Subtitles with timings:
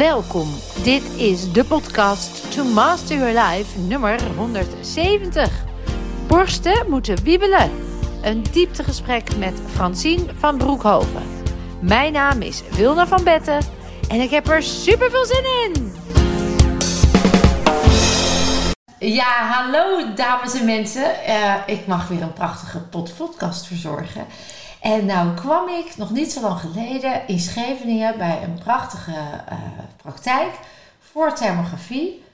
[0.00, 0.48] Welkom.
[0.82, 5.64] Dit is de podcast To Master Your Life nummer 170.
[6.26, 7.70] Borsten moeten wiebelen.
[8.22, 11.22] Een dieptegesprek met Francine van Broekhoven.
[11.80, 13.58] Mijn naam is Wilna van Betten
[14.08, 15.92] en ik heb er super veel zin in.
[18.98, 21.24] Ja, hallo dames en mensen.
[21.24, 24.26] Eh, ik mag weer een prachtige podcast verzorgen.
[24.80, 29.58] En nou kwam ik nog niet zo lang geleden in Scheveningen bij een prachtige uh,
[29.96, 30.58] praktijk
[31.00, 32.24] voor thermografie.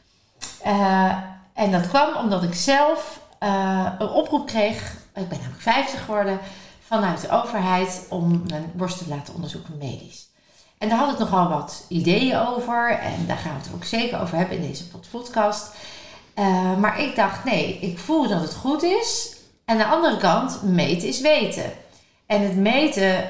[0.67, 1.17] Uh,
[1.55, 6.39] en dat kwam omdat ik zelf uh, een oproep kreeg, ik ben namelijk 50 geworden,
[6.87, 10.29] vanuit de overheid om mijn borst te laten onderzoeken medisch.
[10.79, 14.21] En daar had ik nogal wat ideeën over en daar gaan we het ook zeker
[14.21, 15.75] over hebben in deze podcast.
[16.79, 19.37] maar ik dacht, nee, ik voel dat het goed is.
[19.65, 21.73] En aan de andere kant, meten is weten.
[22.27, 23.29] En het meten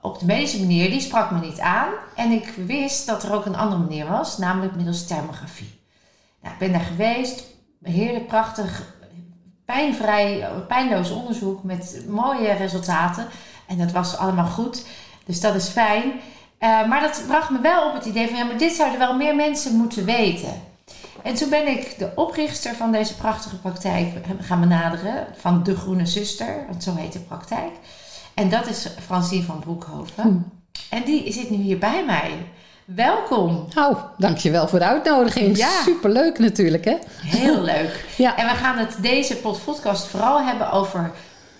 [0.00, 1.88] op de medische manier, die sprak me niet aan.
[2.14, 5.80] En ik wist dat er ook een andere manier was, namelijk middels thermografie.
[6.42, 7.44] Nou, ik ben daar geweest,
[7.82, 8.94] heerlijk prachtig,
[9.64, 13.26] pijnvrij, pijnloos onderzoek met mooie resultaten.
[13.66, 14.86] En dat was allemaal goed,
[15.24, 16.12] dus dat is fijn.
[16.60, 19.16] Uh, maar dat bracht me wel op het idee van, ja, maar dit zouden wel
[19.16, 20.62] meer mensen moeten weten.
[21.22, 26.06] En toen ben ik de oprichter van deze prachtige praktijk gaan benaderen, van De Groene
[26.06, 27.72] Zuster, want zo heet de praktijk.
[28.38, 30.22] En dat is Francine van Broekhoven.
[30.22, 30.36] Hm.
[30.94, 32.46] En die zit nu hier bij mij.
[32.84, 33.66] Welkom.
[33.76, 35.56] Oh, dankjewel voor de uitnodiging.
[35.56, 35.82] Ja.
[35.82, 36.96] Superleuk natuurlijk, hè?
[37.20, 38.04] Heel leuk.
[38.16, 38.36] ja.
[38.36, 41.10] En we gaan het deze podcast vooral hebben over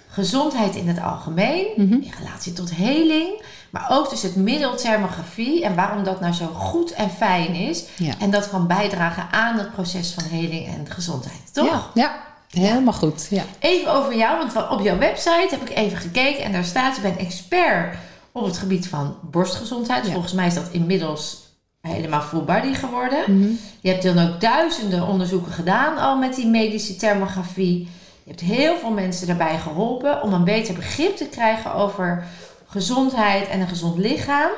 [0.08, 1.92] gezondheid in het algemeen, mhm.
[1.92, 6.46] in relatie tot heling, maar ook dus het middel thermografie en waarom dat nou zo
[6.46, 7.84] goed en fijn is.
[7.96, 8.12] Ja.
[8.18, 11.90] En dat kan bijdragen aan het proces van heling en gezondheid, toch?
[11.94, 12.27] Ja, ja.
[12.50, 13.42] Helemaal goed, ja.
[13.58, 17.02] Even over jou, want op jouw website heb ik even gekeken en daar staat: je
[17.02, 17.96] bent expert
[18.32, 20.10] op het gebied van borstgezondheid.
[20.10, 21.46] Volgens mij is dat inmiddels
[21.80, 23.22] helemaal full body geworden.
[23.26, 23.50] Mhm.
[23.80, 27.78] Je hebt dan ook duizenden onderzoeken gedaan al met die medische thermografie.
[28.22, 32.26] Je hebt heel veel mensen daarbij geholpen om een beter begrip te krijgen over
[32.66, 34.50] gezondheid en een gezond lichaam.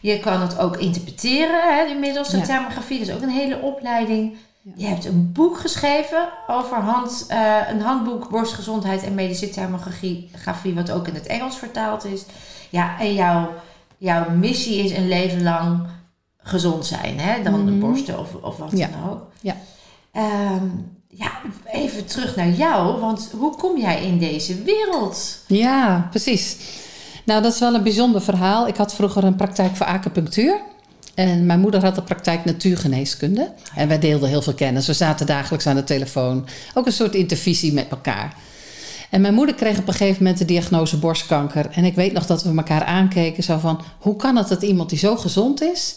[0.00, 2.98] Je kan het ook interpreteren, hè, inmiddels de thermografie.
[2.98, 4.36] Dat is ook een hele opleiding.
[4.62, 10.30] Je hebt een boek geschreven over hand, uh, een handboek borstgezondheid en medische thermografie,
[10.74, 12.24] wat ook in het Engels vertaald is.
[12.70, 13.52] Ja, en jouw,
[13.98, 15.86] jouw missie is een leven lang
[16.38, 17.42] gezond zijn, hè?
[17.42, 17.80] Dan de mhm.
[17.80, 19.30] borsten of, of wat dan ook.
[19.40, 19.56] Ja.
[20.52, 21.30] Um, ja,
[21.64, 25.38] even terug naar jou, want hoe kom jij in deze wereld?
[25.46, 26.56] Ja, precies.
[27.24, 28.68] Nou, dat is wel een bijzonder verhaal.
[28.68, 30.60] Ik had vroeger een praktijk voor acupunctuur.
[31.20, 33.52] En mijn moeder had de praktijk natuurgeneeskunde.
[33.74, 34.86] En wij deelden heel veel kennis.
[34.86, 36.46] We zaten dagelijks aan de telefoon.
[36.74, 38.34] Ook een soort intervisie met elkaar.
[39.10, 41.70] En mijn moeder kreeg op een gegeven moment de diagnose borstkanker.
[41.70, 43.82] En ik weet nog dat we elkaar aankeken zo van...
[43.98, 45.96] hoe kan het dat iemand die zo gezond is...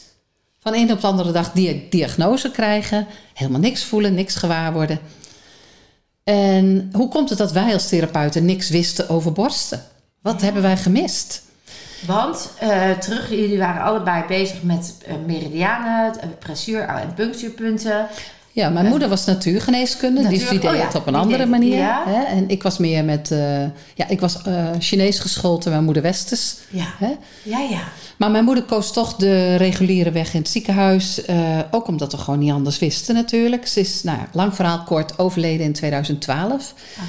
[0.59, 3.07] van een op de andere dag die diagnose krijgen...
[3.33, 4.99] helemaal niks voelen, niks gewaar worden...
[6.23, 9.81] En hoe komt het dat wij als therapeuten niks wisten over borsten?
[10.21, 11.43] Wat hebben wij gemist?
[12.07, 18.07] Want uh, terug, jullie waren allebei bezig met uh, meridianen, uh, pressuur- en punctuurpunten.
[18.51, 21.77] Ja, mijn moeder was natuurgeneeskunde, Natuur, dus die deed oh, het op een andere manier.
[21.77, 22.03] Ja.
[22.05, 22.23] Hè?
[22.23, 23.29] En ik was meer met,
[23.95, 24.37] ja, ik was
[24.79, 26.55] Chinees geschoold en mijn moeder Westers.
[26.69, 26.85] Ja.
[26.97, 27.11] Hè?
[27.43, 27.81] ja, ja.
[28.17, 31.21] Maar mijn moeder koos toch de reguliere weg in het ziekenhuis.
[31.71, 33.67] ook omdat we gewoon niet anders wisten natuurlijk.
[33.67, 36.73] Ze is, nou, lang verhaal kort, overleden in 2012.
[36.97, 37.03] Ah.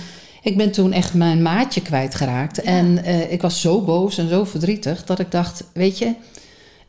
[0.44, 2.56] Ik ben toen echt mijn maatje kwijtgeraakt.
[2.56, 2.62] Ja.
[2.62, 6.14] En uh, ik was zo boos en zo verdrietig dat ik dacht, weet je,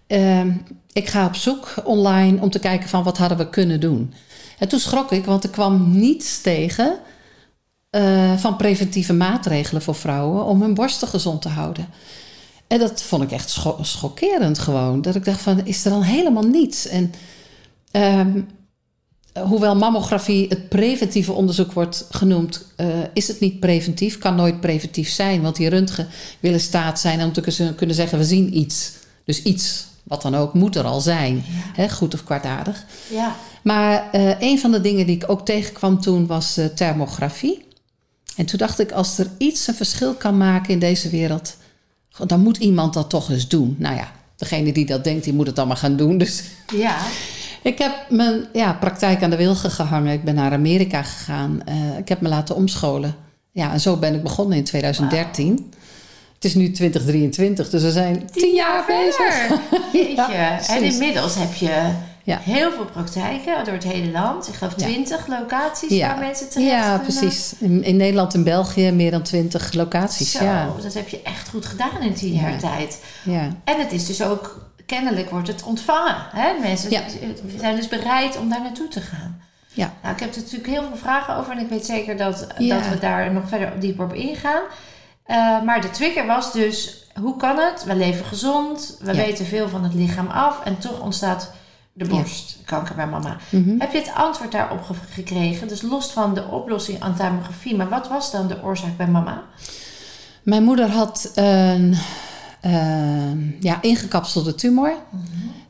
[0.08, 0.46] uh,
[0.94, 4.14] ik ga op zoek online om te kijken van wat hadden we kunnen doen.
[4.60, 6.98] En toen schrok ik, want er kwam niets tegen
[7.92, 11.88] uh, van preventieve maatregelen voor vrouwen om hun borsten gezond te houden.
[12.68, 15.02] En dat vond ik echt scho schokkerend gewoon.
[15.02, 16.88] Dat ik dacht van, is er dan helemaal niets?
[16.88, 17.14] En
[17.92, 18.42] ehm,
[19.44, 25.10] hoewel mammografie het preventieve onderzoek wordt genoemd, uh, is het niet preventief, kan nooit preventief
[25.10, 25.42] zijn.
[25.42, 26.08] Want die röntgen
[26.40, 28.92] willen staat zijn om te kunnen zeggen: we zien iets.
[29.24, 31.44] Dus iets, wat dan ook, moet er al zijn.
[31.48, 32.86] Hè, goed of kwaadaardig.
[33.10, 33.36] Ja.
[33.64, 37.66] Maar uh, een van de dingen die ik ook tegenkwam toen was uh, thermografie.
[38.36, 41.56] En toen dacht ik: als er iets een verschil kan maken in deze wereld,
[42.26, 43.76] dan moet iemand dat toch eens doen.
[43.80, 46.18] Nou ja, degene die dat denkt, die moet het allemaal gaan doen.
[46.18, 46.44] Dus
[46.74, 46.98] ja.
[47.66, 50.14] Ik heb mijn ja, praktijk aan de wilgen gehangen.
[50.14, 51.60] Ik ben naar Amerika gegaan.
[51.70, 53.16] Uh, ik heb me laten omscholen.
[53.52, 55.74] Ja, en zo ben ik begonnen in 2013.
[56.34, 59.48] Het is nu 2023, dus we zijn tien, jaar, bezig.
[59.94, 60.74] Jeetje.
[60.74, 61.92] en inmiddels heb je
[62.24, 62.40] ja.
[62.42, 64.48] heel veel praktijken door het hele land.
[64.48, 67.54] Ik geloof 20 locaties waar mensen terecht Ja, precies.
[67.60, 70.32] In, in, Nederland en België meer dan 20 locaties.
[70.32, 70.70] Zo, ja.
[70.82, 73.00] dat heb je echt goed gedaan in tien jaar tijd.
[73.24, 73.50] Ja.
[73.64, 76.16] En het is dus ook kennelijk wordt het ontvangen.
[76.32, 76.60] Hè?
[76.60, 77.02] Mensen Ja.
[77.58, 79.42] zijn dus bereid om daar naartoe te gaan.
[79.74, 79.94] Ja.
[80.02, 82.76] Nou, ik heb er natuurlijk heel veel vragen over en ik weet zeker dat, Ja.
[82.80, 84.62] dat we daar nog verder dieper op ingaan.
[85.26, 87.84] Eh, maar de trigger was dus, hoe kan het?
[87.84, 89.26] We leven gezond, we Ja.
[89.26, 91.52] weten veel van het lichaam af en toch ontstaat
[91.94, 93.38] de borstkanker bij mama.
[93.50, 93.80] Mhm.
[93.80, 95.68] Heb je het antwoord daarop ge- gekregen?
[95.68, 97.16] Dus los van de oplossing aan
[97.76, 99.44] maar wat was dan de oorzaak bij mama?
[100.44, 102.00] Mijn moeder had een eh,
[103.60, 104.94] ja, ingekapselde tumor.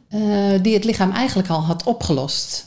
[0.10, 2.66] eh, die het lichaam eigenlijk al had opgelost.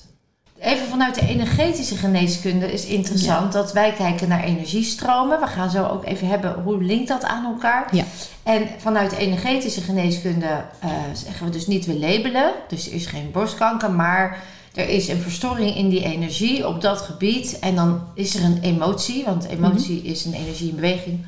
[0.61, 5.41] Even vanuit de energetische geneeskunde is interessant dat wij kijken naar energiestromen.
[5.41, 7.89] We gaan zo ook even hebben hoe linkt dat aan elkaar.
[7.97, 8.05] Ja.
[8.43, 12.53] En vanuit de energetische geneeskunde eh, zeggen we dus niet we labelen.
[12.69, 14.43] Dus er is geen borstkanker, maar
[14.75, 17.59] er is een verstoring in die energie op dat gebied.
[17.59, 21.27] En dan is er een emotie, want emotie is een energie in beweging,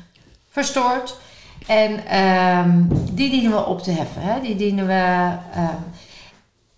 [0.49, 1.15] verstoord.
[1.67, 4.21] En ehm, die dienen we op te heffen.
[4.21, 4.41] Hè?
[4.41, 5.37] Die dienen we.
[5.53, 5.75] ehm,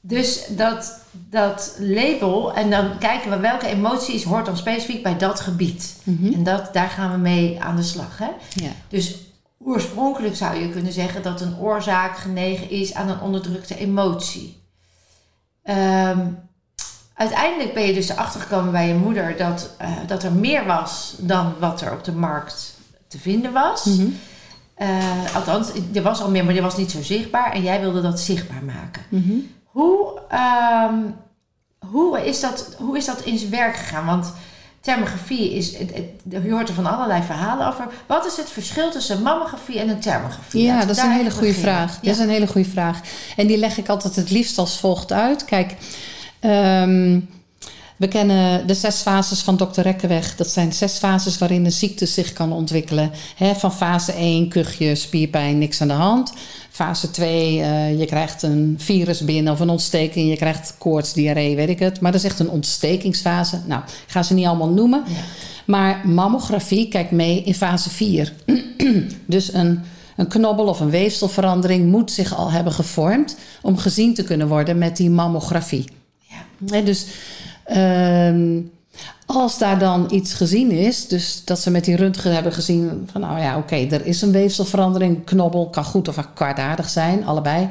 [0.06, 5.40] dus dat, dat label, en dan kijken we welke emoties hoort dan specifiek bij dat
[5.40, 6.02] gebied.
[6.04, 6.34] Mhm.
[6.34, 8.18] En dat, daar gaan we mee aan de slag.
[8.18, 8.30] Hè?
[8.50, 8.72] Ja.
[8.88, 9.18] Dus
[9.60, 14.62] oorspronkelijk zou je kunnen zeggen dat een oorzaak genegen is aan een onderdrukte emotie.
[15.64, 16.28] Ehm,
[17.14, 21.16] uiteindelijk ben je dus erachter gekomen bij je moeder dat, eh, dat er meer was
[21.18, 22.78] dan wat er op de markt
[23.08, 23.86] te vinden was.
[23.86, 24.08] Mhm.
[24.84, 28.02] Eh, althans, er was al meer, maar die was niet zo zichtbaar en jij wilde
[28.02, 29.02] dat zichtbaar maken.
[29.10, 29.34] Mhm.
[29.64, 30.96] Hoe, ehm,
[31.92, 34.06] hoe, is dat, hoe is dat in zijn werk gegaan?
[34.06, 34.34] Want
[34.82, 37.88] thermografie is, het, het- je hoort er van allerlei verhalen over.
[38.08, 40.64] Wat is het verschil tussen mammografie en een thermografie?
[40.64, 41.92] Ja, dat is een hele goede vraag.
[41.92, 42.00] Ja.
[42.02, 43.00] Dat is een hele goede vraag.
[43.36, 45.46] En die leg ik altijd het liefst als volgt uit.
[45.46, 45.76] Kijk,
[46.40, 47.20] ehm,
[48.04, 49.82] we kennen de zes fases van Dr.
[49.82, 50.36] Rekkenweg.
[50.36, 53.12] Dat zijn zes fases waarin een ziekte zich kan ontwikkelen.
[53.56, 56.34] Van fase 1, kuchje, spierpijn, niks aan de hand.
[56.70, 60.30] Fase 2, eh, je krijgt een virus binnen of een ontsteking.
[60.30, 62.00] Je krijgt koorts, diarree, weet ik het.
[62.00, 63.60] Maar dat is echt een ontstekingsfase.
[63.66, 65.04] Nou, ik ga ze niet allemaal noemen.
[65.08, 65.14] Ja.
[65.66, 68.34] Maar mammografie kijkt mee in fase 4.
[69.26, 69.80] dus een,
[70.16, 74.78] een knobbel of een weefselverandering moet zich al hebben gevormd om gezien te kunnen worden
[74.78, 75.86] met die mammografie.
[76.66, 76.82] Ja.
[76.82, 77.06] Dus
[77.64, 78.62] ehm,
[79.26, 83.22] als daar dan iets gezien is, dus dat ze met die röntgen hebben gezien van
[83.22, 87.70] nou ja, oké, er is een weefselverandering, knobbel kan goed of kwaadaardig zijn, allebei.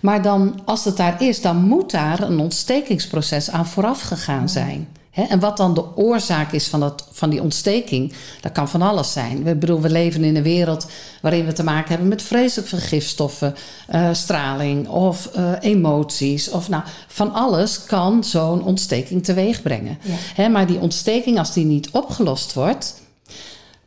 [0.00, 4.88] Maar dan, als het daar is, dan moet daar een ontstekingsproces aan vooraf gegaan zijn.
[5.12, 8.82] Hè, en wat dan de oorzaak is van, dat, van die ontsteking, dat kan van
[8.82, 9.46] alles zijn.
[9.46, 10.86] Ik bedoel, we leven in een wereld
[11.22, 13.54] waarin we te maken hebben met vreselijk veel gifstoffen,
[13.86, 16.50] eh, straling of eh, emoties.
[16.50, 19.98] Of nou, van alles kan zo'n ontsteking teweeg brengen.
[20.36, 20.48] Ja.
[20.48, 23.00] Maar die ontsteking, als die niet opgelost wordt,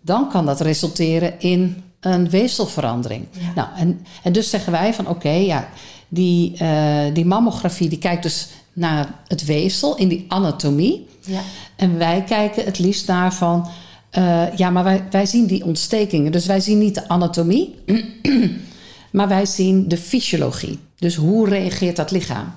[0.01, 3.25] dan kan dat resulteren in een weefselverandering.
[3.31, 3.51] Ja.
[3.56, 5.68] Nou, en, en dus zeggen wij van oké, ja,
[6.07, 11.07] die, eh, die mammografie die kijkt dus naar het weefsel in die anatomie.
[11.19, 11.42] Ja.
[11.75, 13.68] En wij kijken het liefst naar van,
[14.10, 16.31] eh, ja, maar wij, wij zien die ontstekingen.
[16.31, 17.75] Dus wij zien niet de anatomie,
[19.12, 20.80] maar wij zien de fysiologie.
[20.98, 22.54] Dus hoe reageert dat lichaam?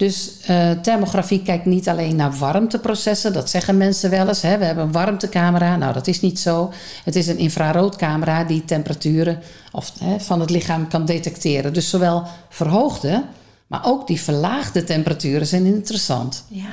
[0.00, 3.32] Dus eh, thermografie kijkt niet alleen naar warmteprocessen.
[3.32, 4.42] Dat zeggen mensen wel eens.
[4.42, 4.58] Hè?
[4.58, 5.76] We hebben een warmtecamera.
[5.76, 6.72] Nou, dat is niet zo.
[7.04, 9.42] Het is een infraroodcamera die temperaturen
[9.72, 11.72] of, hè, van het lichaam kan detecteren.
[11.72, 13.24] Dus zowel verhoogde,
[13.70, 16.44] maar ook die verlaagde temperaturen zijn interessant.
[16.48, 16.68] Ja,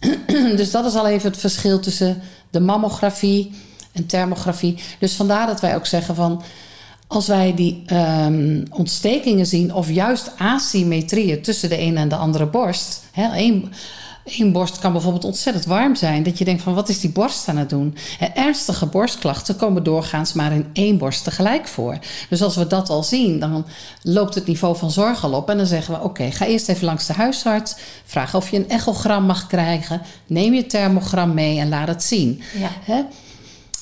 [0.00, 0.56] ja.
[0.60, 3.52] dus dat is al even het verschil tussen de mammografie
[3.92, 4.78] en thermografie.
[4.98, 6.42] Dus vandaar dat wij ook zeggen van
[7.06, 12.46] als wij die ehm, ontstekingen zien of juist asymmetrieën tussen de ene en de andere
[12.46, 13.02] borst.
[13.12, 13.72] Hè, één,
[14.24, 16.22] één borst kan bijvoorbeeld ontzettend warm zijn.
[16.22, 17.96] Dat je denkt van wat is die borst aan het doen?
[18.18, 21.98] En ernstige borstklachten komen doorgaans maar in één borst tegelijk voor.
[22.28, 23.66] Dus als we dat al zien, dan
[24.02, 25.50] loopt het niveau van zorg al op.
[25.50, 27.76] En dan zeggen we oké, ga eerst even langs de huisarts.
[28.04, 30.00] Vraag of je een echogram mag krijgen.
[30.26, 32.42] Neem je thermogram mee en laat het zien.
[32.58, 32.70] Ja.
[32.84, 33.02] Hè?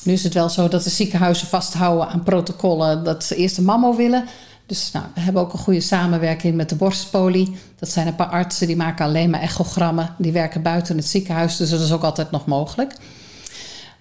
[0.03, 3.65] Nu is het wel zo dat de ziekenhuizen vasthouden aan protocollen dat ze eerst een
[3.65, 4.25] mammo willen.
[4.73, 7.57] Dus nou, we hebben ook een goede samenwerking met de borstpolie.
[7.79, 10.15] Dat zijn een paar artsen die maken alleen maar echogrammen.
[10.19, 12.95] Die werken buiten het ziekenhuis, dus dat is ook altijd nog mogelijk.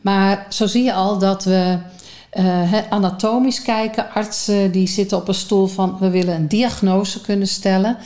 [0.01, 1.77] Maar zo zie je al dat we
[2.29, 4.11] eh, anatomisch kijken.
[4.13, 7.97] Artsen die zitten op een stoel van we willen een diagnose kunnen stellen.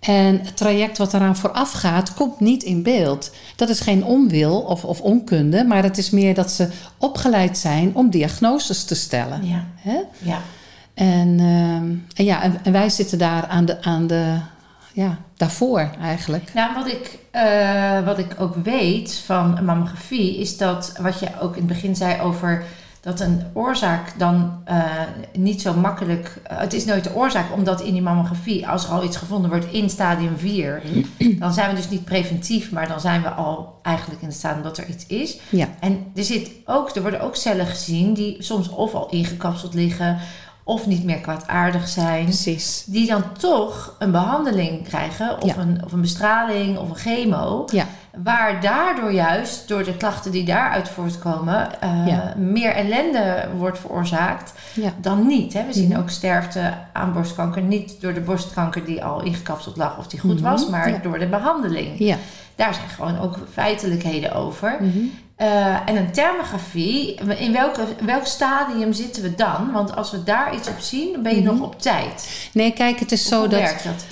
[0.00, 3.30] En het traject wat eraan vooraf gaat, komt niet in beeld.
[3.56, 7.90] Dat is geen onwil of, of onkunde, maar het is meer dat ze opgeleid zijn
[7.94, 9.46] om diagnoses te stellen.
[9.46, 9.64] Ja.
[10.18, 10.42] Ja.
[10.98, 14.36] En, ehm, en ja, en, en wij zitten daar aan de, aan de,
[14.92, 16.50] ja, daarvoor eigenlijk.
[16.54, 21.52] Nou, wat ik, eh, wat ik ook weet van mammografie is dat, wat je ook
[21.52, 22.64] in het begin zei over
[23.00, 24.84] dat een oorzaak dan eh,
[25.32, 26.40] niet zo makkelijk.
[26.42, 29.50] eh, het is nooit de oorzaak, omdat in die mammografie, als er al iets gevonden
[29.50, 30.82] wordt in stadium 4,
[31.38, 34.62] dan zijn we dus niet preventief, maar dan zijn we al eigenlijk in het stadium
[34.62, 35.38] dat er iets is.
[35.48, 35.68] Ja.
[35.80, 40.18] En er, zit ook, er worden ook cellen gezien die soms of al ingekapseld liggen,
[40.68, 42.84] of niet meer kwaadaardig zijn Precies.
[42.86, 45.56] die dan toch een behandeling krijgen, of, Ja.
[45.62, 47.84] een, of een bestraling of een chemo, Ja.
[48.24, 52.34] waar daardoor juist, door de klachten die daaruit voortkomen, eh, Ja.
[52.36, 54.52] meer ellende wordt veroorzaakt
[55.00, 55.52] dan niet.
[55.52, 55.66] Hè?
[55.66, 55.98] We zien Mhm.
[56.00, 60.40] ook sterfte aan borstkanker, niet door de borstkanker die al ingekapseld lag of die goed
[60.40, 60.50] Mhm.
[60.50, 60.98] was, maar Ja.
[61.02, 61.98] door de behandeling.
[61.98, 62.16] Ja.
[62.54, 64.76] Daar zijn gewoon ook feitelijkheden over.
[64.80, 64.98] Mhm.
[65.38, 69.72] Eh, en een thermografie, in welke, welk stadium zitten we dan?
[69.72, 71.54] Want als we daar iets op zien, dan ben je Mhm.
[71.54, 72.48] nog op tijd.
[72.52, 74.04] Nee, kijk, het is zo dat dat?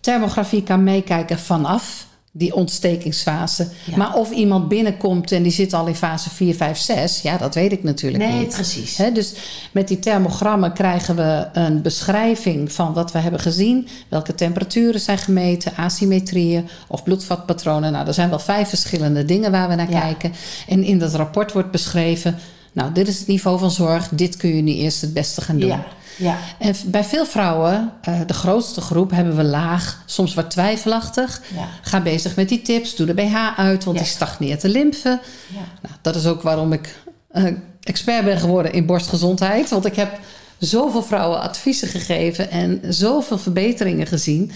[0.00, 3.68] thermografie kan meekijken vanaf die ontstekingsfase.
[3.84, 3.96] Ja.
[3.96, 7.54] Maar of iemand binnenkomt en die zit al in fase 4, 5, 6, ja, dat
[7.54, 8.54] weet ik natuurlijk Nee, niet.
[8.54, 8.96] precies.
[8.96, 9.32] Hè, dus
[9.72, 13.88] met die thermogrammen krijgen we een beschrijving van wat we hebben gezien.
[14.08, 17.92] Welke temperaturen zijn gemeten, asymmetrieën of bloedvatpatronen.
[17.92, 20.00] Nou, er zijn wel vijf verschillende dingen waar we naar Ja.
[20.00, 20.32] kijken.
[20.68, 22.38] En in dat rapport wordt beschreven...
[22.72, 24.08] nou, dit is het niveau van zorg.
[24.08, 25.68] Dit kun je nu eerst het beste gaan doen.
[25.68, 25.84] Ja,
[26.18, 26.36] ja.
[26.58, 31.42] En bij veel vrouwen, eh, de grootste groep, hebben we laag, soms wat twijfelachtig.
[31.54, 31.68] Ja.
[31.82, 34.02] Ga bezig met die tips, doe de BH uit, want Ja.
[34.02, 35.20] die stagneert de lymfe.
[35.48, 35.60] ja.
[35.82, 36.96] Nou, dat is ook waarom ik
[37.30, 37.44] eh,
[37.82, 39.70] expert ben geworden in borstgezondheid.
[39.70, 40.18] Want ik heb
[40.58, 44.52] zoveel vrouwen adviezen gegeven en zoveel verbeteringen gezien.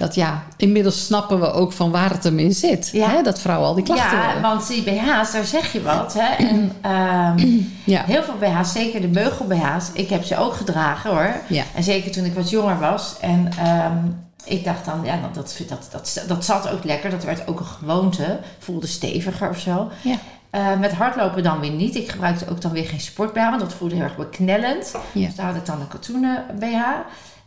[0.00, 2.88] Dat ja, inmiddels snappen we ook van waar het hem in zit.
[2.92, 3.08] Ja.
[3.08, 3.22] Hè?
[3.22, 4.42] Dat vrouwen al die klachten Ja, hebben.
[4.42, 6.14] want die BH's, daar zeg je wat.
[6.18, 6.34] Hè?
[6.44, 7.58] En ehm,
[7.94, 8.02] Ja.
[8.04, 11.34] heel veel BH's, zeker de beugel BH's, ik heb ze ook gedragen hoor.
[11.46, 11.62] Ja.
[11.74, 13.16] En zeker toen ik wat jonger was.
[13.20, 13.96] En ehm,
[14.44, 17.10] ik dacht dan, ja, dat, dat, dat, dat zat ook lekker.
[17.10, 18.38] Dat werd ook een gewoonte.
[18.58, 19.90] Voelde steviger of zo.
[20.02, 20.16] Ja.
[20.50, 21.94] Eh, met hardlopen dan weer niet.
[21.96, 24.94] Ik gebruikte ook dan weer geen sport BH, want dat voelde heel erg beknellend.
[25.12, 25.26] Ja.
[25.26, 26.80] Dus daar had ik dan een katoenen BH.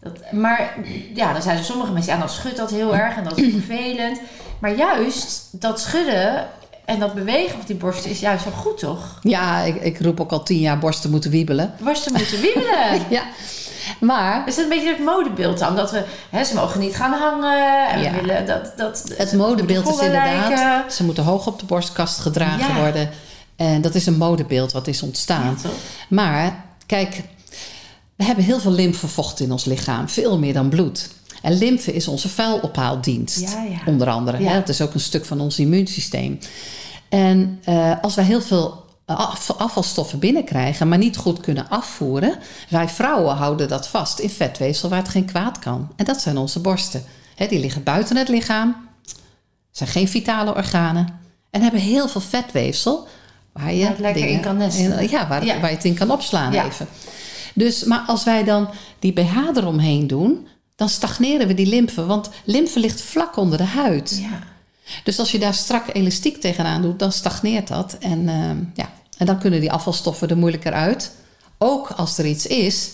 [0.04, 0.74] Dat, maar
[1.14, 4.20] ja, dan zeiden sommige mensen, ja, dan schudt dat heel erg en dat is vervelend.
[4.60, 6.46] Maar juist dat schudden
[6.86, 9.20] en dat bewegen op die borsten is juist wel goed, toch?
[9.22, 11.74] Ja, ik, ik roep ook al tien jaar borsten moeten wiebelen.
[11.80, 13.02] Borsten moeten wiebelen.
[13.10, 13.24] Ja,
[14.00, 15.76] maar Is dat een beetje het modebeeld dan?
[15.76, 17.88] Dat we, hè, ze mogen niet gaan hangen.
[17.90, 18.12] En Ja.
[18.12, 20.92] we willen dat, dat Het modebeeld is inderdaad, lijken.
[20.92, 22.80] ze moeten hoog op de borstkast gedragen Ja.
[22.82, 23.10] worden.
[23.56, 25.58] En dat is een modebeeld wat is ontstaan.
[25.64, 25.70] Ja?
[26.10, 27.22] Maar kijk,
[28.16, 31.10] we hebben heel veel lymfevocht in ons lichaam, veel meer dan bloed.
[31.42, 33.78] En lymfe is onze vuilophaaldienst, Ja, ja.
[33.86, 34.40] onder andere.
[34.42, 34.50] Ja.
[34.50, 34.56] Hè?
[34.56, 36.40] Het is ook een stuk van ons immuunsysteem.
[37.10, 42.38] En eh, als wij heel veel af- afvalstoffen binnenkrijgen, maar niet goed kunnen afvoeren,
[42.70, 45.92] wij vrouwen houden dat vast in vetweefsel waar het geen kwaad kan.
[45.96, 47.04] En dat zijn onze borsten.
[47.36, 48.76] Hè, die liggen buiten het lichaam,
[49.72, 53.08] zijn geen vitale organen en hebben heel veel vetweefsel
[53.52, 55.00] waar je Waar het lekker in kan nesten.
[55.00, 56.88] in- ja, waar, waar je het in kan opslaan even.
[57.54, 58.70] Dus, maar als wij dan
[59.00, 62.06] die BH eromheen doen, dan stagneren we die lymfe.
[62.06, 64.20] Want lymfe ligt vlak onder de huid.
[64.22, 64.40] Ja.
[65.04, 67.98] Dus als je daar strak elastiek tegenaan doet, dan stagneert dat.
[68.00, 68.90] En, ehm, ja.
[69.18, 71.12] en dan kunnen die afvalstoffen er moeilijker uit.
[71.58, 72.92] Ook als er iets is,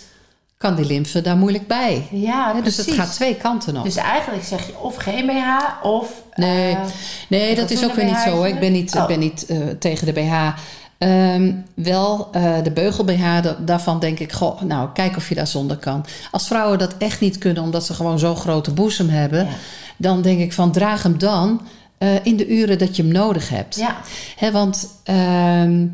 [0.57, 2.07] kan die lymfe daar moeilijk bij.
[2.11, 3.83] Ja, dus het gaat twee kanten op.
[3.83, 6.11] Dus eigenlijk zeg je of geen BH of...
[6.35, 6.81] Nee, eh,
[7.29, 8.29] nee dat is ook weer niet zo.
[8.29, 8.47] hoor.
[8.47, 9.07] Ik ben niet, Oh.
[9.07, 10.59] ben niet eh, tegen de BH.
[10.99, 15.35] Ehm, wel eh, de beugel BH, da- daarvan denk ik, goh, nou, kijk of je
[15.35, 16.05] daar zonder kan.
[16.31, 19.51] Als vrouwen dat echt niet kunnen, omdat ze gewoon zo'n grote boezem hebben, Ja.
[19.97, 21.61] dan denk ik van draag hem dan
[21.97, 23.75] eh, in de uren dat je hem nodig hebt.
[23.75, 23.97] Ja,
[24.35, 25.85] Hè, want ehm,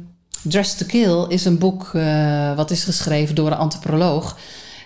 [0.41, 4.37] Dress to Kill is een boek eh, wat is geschreven door een antropoloog.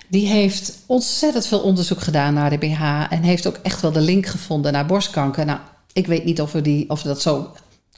[0.08, 4.02] Die heeft ontzettend veel onderzoek gedaan naar de BH en heeft ook echt wel de
[4.02, 5.46] link gevonden naar borstkanker.
[5.46, 5.60] Nou,
[5.94, 7.52] ik weet niet of we, die, of we dat zo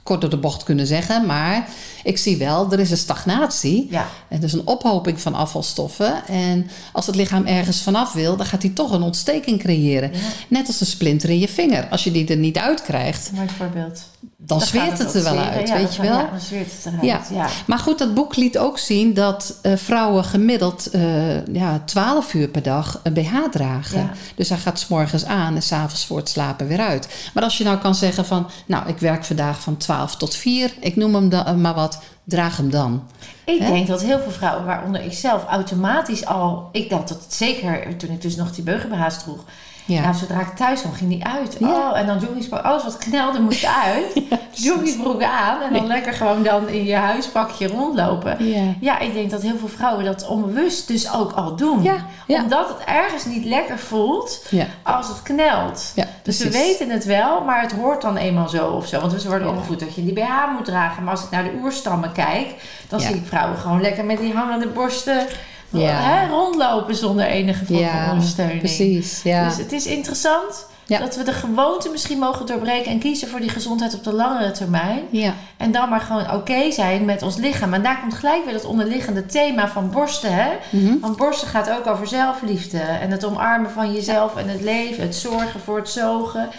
[0.03, 1.69] kort door de bocht kunnen zeggen, maar
[2.03, 3.87] ik zie wel, er is een stagnatie.
[3.89, 4.07] ja.
[4.27, 6.27] En dus een ophoping van afvalstoffen.
[6.27, 10.11] En als het lichaam ergens vanaf wil, dan gaat hij toch een ontsteking creëren.
[10.13, 10.19] Ja.
[10.47, 11.87] Net als een splinter in je vinger.
[11.89, 14.03] Als je die er niet uitkrijgt, Mooi voorbeeld.
[14.45, 16.17] Dan, Dan zweert het er wel uit, Ja, weet je wel?
[16.17, 17.03] Ja, dan zweert het eruit.
[17.03, 17.21] Ja.
[17.31, 17.47] Ja.
[17.65, 22.47] Maar goed, dat boek liet ook zien dat eh, vrouwen gemiddeld eh ja, 12 uur
[22.47, 23.99] per dag een BH dragen.
[23.99, 24.11] Ja.
[24.35, 27.29] Dus hij gaat 's morgens aan en s'avonds voor het slapen weer uit.
[27.33, 30.73] Maar als je nou kan zeggen van, nou, ik werk vandaag van 12 tot 4,
[30.79, 33.03] ik noem hem dan, maar wat, draag hem dan.
[33.45, 36.69] Ik denk dat heel veel vrouwen, waaronder ik zelf, automatisch al...
[36.71, 39.43] Ik dacht dat het zeker, toen ik dus nog die beugelbeh's droeg...
[39.91, 40.01] Ja.
[40.01, 41.55] Nou, zodra ik thuis kwam, ging die uit.
[41.59, 41.67] Ja.
[41.67, 42.61] Oh, en dan joggingsbroek.
[42.61, 44.21] Alles wat knelde moest uit.
[44.51, 45.61] joggingsbroek aan.
[45.61, 48.45] En dan lekker gewoon dan in je huispakje rondlopen.
[48.45, 48.63] Ja.
[48.79, 51.83] Ja, ik denk dat heel veel vrouwen dat onbewust dus ook al doen.
[51.83, 51.95] Ja,
[52.27, 52.41] ja.
[52.43, 54.65] Omdat het ergens niet lekker voelt Ja.
[54.83, 55.91] als het knelt.
[55.95, 56.57] Ja, Dus precies.
[56.61, 58.99] weten het wel, maar het hoort dan eenmaal zo of zo.
[58.99, 59.53] Want we worden Ja.
[59.53, 61.03] opgevoed dat je die BH moet dragen.
[61.03, 62.47] Maar als ik naar de oerstammen kijk,
[62.89, 63.05] dan Ja.
[63.07, 65.25] zie ik vrouwen gewoon lekker met die hangende borsten
[65.71, 65.89] Ja.
[66.01, 68.59] hè, rondlopen zonder enige vorm van ondersteuning.
[68.59, 69.21] precies.
[69.23, 69.47] Ja.
[69.47, 70.99] Dus het is interessant Ja.
[70.99, 74.51] dat we de gewoonte misschien mogen doorbreken en kiezen voor die gezondheid op de langere
[74.51, 74.99] termijn.
[75.09, 75.33] ja.
[75.57, 77.73] En dan maar gewoon oké zijn met ons lichaam.
[77.73, 80.33] En daar komt gelijk weer dat onderliggende thema van borsten.
[80.33, 80.49] Hè?
[80.69, 80.99] Mhm.
[80.99, 82.77] Want borsten gaat ook over zelfliefde.
[82.79, 85.03] En het omarmen van jezelf en het leven.
[85.03, 86.49] Het zorgen voor het zogen.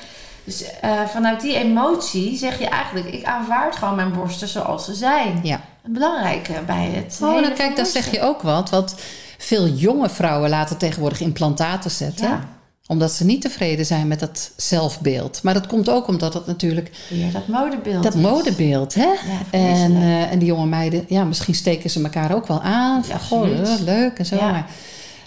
[0.45, 3.07] Dus eh, vanuit die emotie zeg je eigenlijk...
[3.07, 5.41] ik aanvaard gewoon mijn borsten zoals ze zijn.
[5.43, 5.61] Ja.
[5.87, 8.03] Belangrijke bij het Oh, hele nou kijk, dan borsten.
[8.03, 8.71] zeg je ook wat.
[8.71, 8.95] Want
[9.39, 12.29] veel jonge vrouwen laten tegenwoordig implantaten zetten.
[12.29, 12.49] Ja.
[12.87, 15.43] Omdat ze niet tevreden zijn met dat zelfbeeld.
[15.43, 18.03] Maar dat komt ook omdat het natuurlijk Weer dat modebeeld.
[18.03, 18.21] dat is.
[18.21, 19.03] modebeeld, hè?
[19.03, 19.17] Ja,
[19.51, 23.05] En, eh, en die jonge meiden, ja, misschien steken ze elkaar ook wel aan.
[23.05, 24.37] Van, goh, eh, leuk en zo.
[24.37, 24.51] Ja.
[24.51, 24.67] Maar,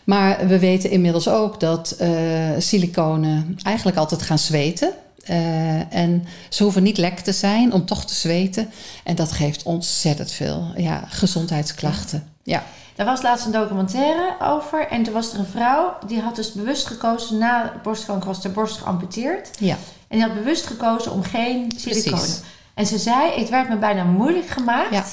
[0.04, 2.10] maar we weten inmiddels ook dat eh,
[2.58, 4.90] siliconen eigenlijk altijd gaan zweten.
[5.25, 8.72] Eh, en ze hoeven niet lek te zijn om toch te zweten.
[9.03, 12.29] En dat geeft ontzettend veel ja, gezondheidsklachten.
[12.44, 12.63] Ja.
[12.96, 14.88] Daar was laatst een documentaire over.
[14.88, 15.98] En toen was er een vrouw...
[16.08, 17.38] die had dus bewust gekozen...
[17.38, 19.50] na borstkanker was de borst geamputeerd.
[19.60, 19.77] Ja.
[20.08, 22.20] En die had bewust gekozen om geen siliconen.
[22.20, 22.41] Precies.
[22.74, 25.03] En ze zei, het werd me bijna moeilijk gemaakt Ja.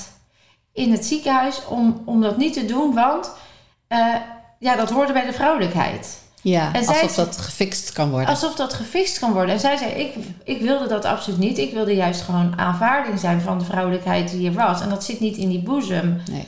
[0.73, 3.31] in het ziekenhuis om, om dat niet te doen, want
[3.89, 4.15] eh,
[4.59, 6.22] ja, dat hoorde bij de vrouwelijkheid.
[6.43, 8.29] Ja, En zij- alsof dat gefixt kan worden.
[8.29, 9.55] Alsof dat gefixt kan worden.
[9.55, 11.59] En zij zei, ik, ik wilde dat absoluut niet.
[11.59, 14.81] Ik wilde juist gewoon aanvaarding zijn van de vrouwelijkheid die er was.
[14.81, 16.21] En dat zit niet in die boezem.
[16.31, 16.45] Nee.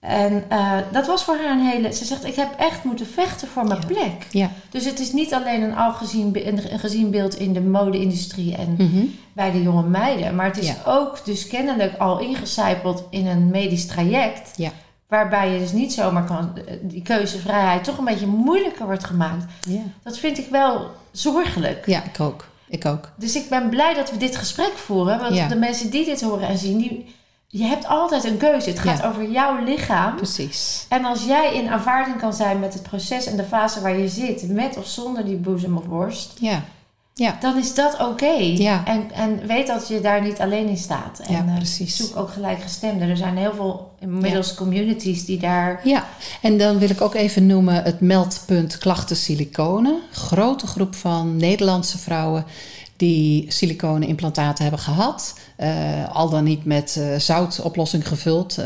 [0.00, 1.92] En eh, dat was voor haar een hele...
[1.92, 3.86] Ze zegt, ik heb echt moeten vechten voor mijn Ja.
[3.86, 4.26] plek.
[4.30, 4.50] Ja.
[4.70, 8.56] Dus het is niet alleen een al gezien, be- een, gezien beeld in de mode-industrie
[8.56, 9.04] en Mhm.
[9.32, 10.34] bij de jonge meiden.
[10.34, 10.74] Maar het is Ja.
[10.86, 14.50] ook dus kennelijk al ingecijpeld in een medisch traject.
[14.56, 14.70] Ja.
[15.10, 19.44] Waarbij je dus niet zomaar kan, die keuzevrijheid toch een beetje moeilijker wordt gemaakt.
[19.60, 19.80] Ja.
[20.02, 21.86] Dat vind ik wel zorgelijk.
[21.86, 22.48] ja, ik ook.
[22.68, 23.10] Ik ook.
[23.16, 25.18] Dus ik ben blij dat we dit gesprek voeren.
[25.18, 25.48] Want Ja.
[25.48, 27.14] de mensen die dit horen en zien, die,
[27.46, 28.68] je hebt altijd een keuze.
[28.70, 29.08] Het gaat Ja.
[29.08, 30.16] over jouw lichaam.
[30.16, 30.86] Precies.
[30.88, 34.08] En als jij in aanvaarding kan zijn met het proces en de fase waar je
[34.08, 36.62] zit, met of zonder die boezem of borst, Ja.
[37.24, 37.36] Ja.
[37.40, 38.34] dan is dat oké.
[38.38, 38.84] Ja.
[38.86, 41.18] En, en weet dat je daar niet alleen in staat.
[41.18, 41.96] En Ja, eh, precies.
[41.96, 43.08] zoek ook gelijkgestemden.
[43.08, 45.80] Er zijn heel veel inmiddels communities die daar...
[45.84, 46.04] Ja,
[46.42, 50.00] en dan wil ik ook even noemen het meldpunt klachten siliconen.
[50.12, 52.44] Grote groep van Nederlandse vrouwen
[52.96, 55.38] die silicone-implantaten hebben gehad.
[55.56, 58.58] eh, al dan niet met eh, zoutoplossing gevuld.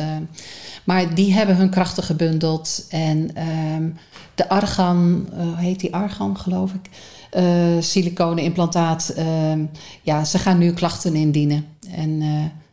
[0.84, 2.86] maar die hebben hun krachten gebundeld.
[2.88, 3.88] En ehm,
[4.34, 6.90] de argan, hoe heet die argan geloof ik?
[7.34, 7.44] Eh
[7.80, 9.08] silicone-implantaat.
[9.16, 9.64] ehm,
[10.02, 11.66] ja, ze gaan nu klachten indienen.
[11.90, 12.28] En eh,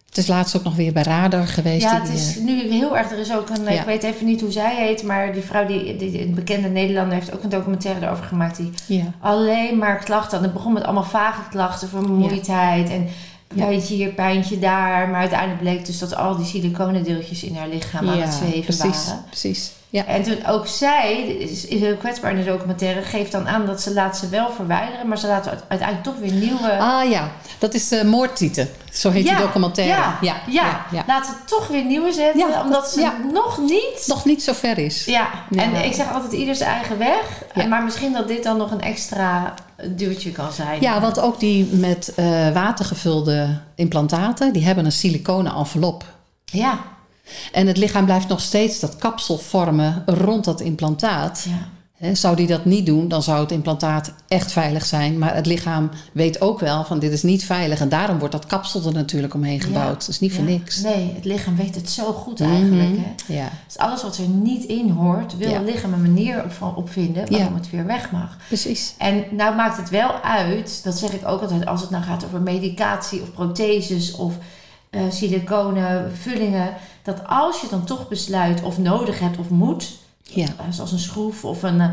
[0.08, 1.82] het is laatst ook nog weer bij Radar geweest.
[1.84, 3.12] Ja, het is eh, nu heel erg...
[3.12, 3.64] Er is ook een...
[3.64, 3.70] Ja.
[3.70, 7.14] Ik weet even niet hoe zij heet, maar die vrouw, die, die, een bekende Nederlander,
[7.14, 8.58] heeft ook een documentaire erover gemaakt.
[8.58, 9.14] Die ja.
[9.20, 10.46] alleen maar klachten had.
[10.46, 13.08] Het begon met allemaal vage klachten, vermoeidheid en
[13.54, 13.66] Ja.
[13.66, 15.10] pijntje hier, pijntje daar.
[15.10, 19.06] Maar uiteindelijk bleek dus dat al die siliconendeeltjes in haar lichaam aan het zweven precies,
[19.08, 19.24] waren.
[19.28, 19.72] precies.
[19.92, 20.06] Ja.
[20.06, 23.82] En toen ook zij, is, is heel kwetsbaar in de documentaire, geeft dan aan dat
[23.82, 26.78] ze laat ze wel verwijderen, maar ze laten uite- uiteindelijk toch weer nieuwe.
[26.80, 28.70] Ah ja, dat is de moordtieten.
[28.92, 29.94] Zo heet Ja, die documentaire.
[29.98, 31.04] Ja, ja, ja, ja.
[31.08, 34.04] laat ze toch weer nieuwe zetten, Ja, omdat dat- ze nog niet.
[34.08, 35.06] Nog niet zo ver is.
[35.06, 37.44] Ja, en ik zeg altijd ieder zijn eigen weg.
[37.56, 37.66] Ja.
[37.68, 39.54] Maar misschien dat dit dan nog een extra
[39.90, 40.82] duwtje kan zijn.
[40.82, 46.04] Ja, want ook die met eh, water gevulde implantaten, die hebben een siliconen envelop.
[46.46, 46.80] Ja,
[47.52, 51.46] En het lichaam blijft nog steeds dat kapsel vormen rond dat implantaat.
[51.50, 51.70] ja.
[52.14, 55.18] Zou die dat niet doen, dan zou het implantaat echt veilig zijn.
[55.18, 57.80] Maar het lichaam weet ook wel van dit is niet veilig.
[57.80, 60.00] En daarom wordt dat kapsel er natuurlijk omheen gebouwd.
[60.00, 60.50] Dat is niet voor Ja.
[60.50, 60.82] niks.
[60.82, 62.90] Nee, het lichaam weet het zo goed eigenlijk.
[62.90, 63.00] Mhm.
[63.28, 63.34] Hè?
[63.34, 65.58] Ja, Dus alles wat er niet in hoort, wil Ja.
[65.60, 67.60] het lichaam een manier op, op vinden waarom Ja.
[67.60, 68.38] het weer weg mag.
[68.48, 68.94] precies.
[68.98, 72.26] En nou maakt het wel uit, dat zeg ik ook altijd als het nou gaat
[72.26, 74.34] over medicatie of protheses of
[74.90, 80.46] eh siliconen, vullingen, dat als je dan toch besluit of nodig hebt of moet, Ja,
[80.46, 81.82] eh, zoals een schroef of een.
[81.82, 81.90] eh.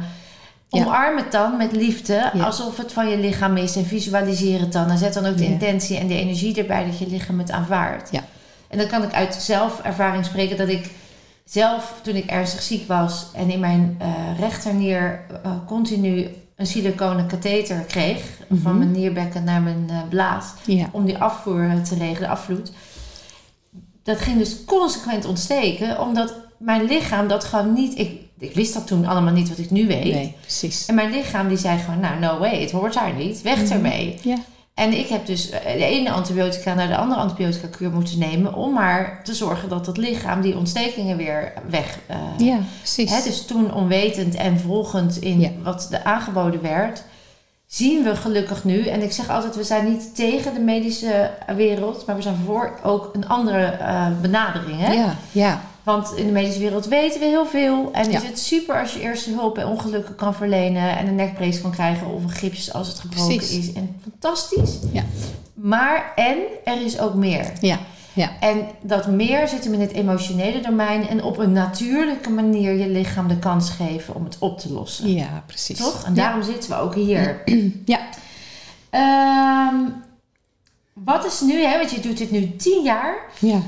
[0.71, 2.45] Omarm het dan met liefde, Ja.
[2.45, 4.91] alsof het van je lichaam is en visualiseer het dan.
[4.91, 5.51] En zet dan ook de Ja.
[5.51, 8.11] intentie en de energie erbij dat je lichaam het aanvaardt.
[8.11, 8.25] Ja.
[8.69, 10.91] En dan kan ik uit zelfervaring spreken dat ik
[11.45, 15.21] zelf, toen ik ernstig ziek was en in mijn eh rechternier
[15.67, 18.61] continu een siliconen katheter kreeg, Mhm.
[18.63, 22.73] van mijn nierbekken naar mijn blaas, ja, om die afvoer te regelen, de afvloed.
[24.09, 27.99] Dat ging dus consequent ontsteken, omdat mijn lichaam dat gewoon niet.
[27.99, 30.13] Ik Ik wist dat toen allemaal niet wat ik nu weet.
[30.15, 30.87] Nee, precies.
[30.87, 33.43] En mijn lichaam die zei gewoon, nou, no way, het hoort daar niet.
[33.43, 33.73] Weg Mhm.
[33.73, 34.19] ermee.
[34.23, 34.37] Ja.
[34.75, 38.55] En ik heb dus eh, de ene antibiotica naar de andere antibiotica kuur moeten nemen...
[38.55, 41.99] om maar te zorgen dat het lichaam die ontstekingen weer weg...
[42.07, 43.11] eh, Ja, precies.
[43.11, 45.51] Hè, dus toen onwetend en volgend in Ja.
[45.63, 47.03] wat er aangeboden werd,
[47.71, 48.87] zien we gelukkig nu.
[48.87, 52.79] En ik zeg altijd, we zijn niet tegen de medische wereld, maar we zijn voor
[52.83, 54.81] ook een andere eh, benadering.
[54.81, 54.93] Hè?
[54.93, 55.61] Ja, ja.
[55.83, 57.89] Want in de medische wereld weten we heel veel.
[57.93, 58.19] En Ja.
[58.19, 61.71] is het super als je eerste hulp bij ongelukken kan verlenen en een nekbrace kan
[61.71, 63.69] krijgen of een gips als het gebroken Precies.
[63.69, 63.73] is.
[63.73, 64.79] En fantastisch.
[64.93, 65.03] Ja.
[65.55, 67.53] Maar en er is ook meer.
[67.61, 67.79] Ja,
[68.19, 68.31] ja.
[68.41, 72.89] En dat meer zit hem in het emotionele domein en op een natuurlijke manier je
[72.89, 75.13] lichaam de kans geven om het op te lossen.
[75.13, 75.79] Ja, precies.
[75.79, 76.05] Toch?
[76.05, 76.23] En Ja.
[76.23, 77.43] daarom zitten we ook hier.
[77.85, 78.01] Ja.
[78.91, 79.75] Ehm,
[80.93, 83.15] wat is nu, hè, want je doet dit nu tien jaar.
[83.39, 83.61] Ja.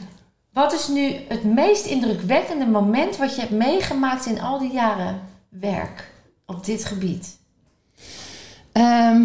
[0.53, 5.21] Wat is nu het meest indrukwekkende moment wat je hebt meegemaakt in al die jaren
[5.49, 6.11] werk
[6.47, 7.37] op dit gebied?
[8.73, 9.23] Ehm,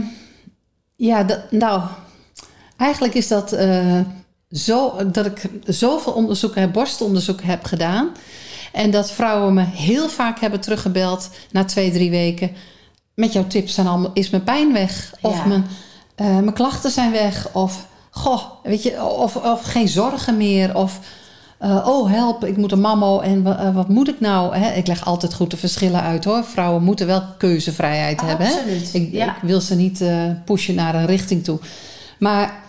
[0.95, 1.81] ja, dat, nou,
[2.77, 3.99] eigenlijk is dat eh,
[4.55, 8.09] zo dat ik zoveel onderzoeken heb, borstonderzoeken heb gedaan.
[8.71, 12.51] En dat vrouwen me heel vaak hebben teruggebeld na twee, drie weken.
[13.15, 15.13] Met jouw tips zijn allemaal, is mijn pijn weg?
[15.21, 15.45] Of Ja.
[15.45, 15.65] mijn,
[16.15, 17.47] eh, mijn klachten zijn weg?
[17.53, 20.75] Of, goh, weet je, of, of geen zorgen meer?
[20.75, 20.99] Of,
[21.57, 24.55] eh, oh help, ik moet een mammo en wa- eh, wat moet ik nou?
[24.55, 24.71] Hè?
[24.73, 26.43] Ik leg altijd goed de verschillen uit hoor.
[26.43, 28.47] Vrouwen moeten wel keuzevrijheid hebben.
[28.47, 28.53] Hè?
[28.53, 28.93] Absoluut.
[28.93, 29.27] Ik, ja.
[29.35, 31.59] ik wil ze niet eh, pushen naar een richting toe.
[32.19, 32.63] Maar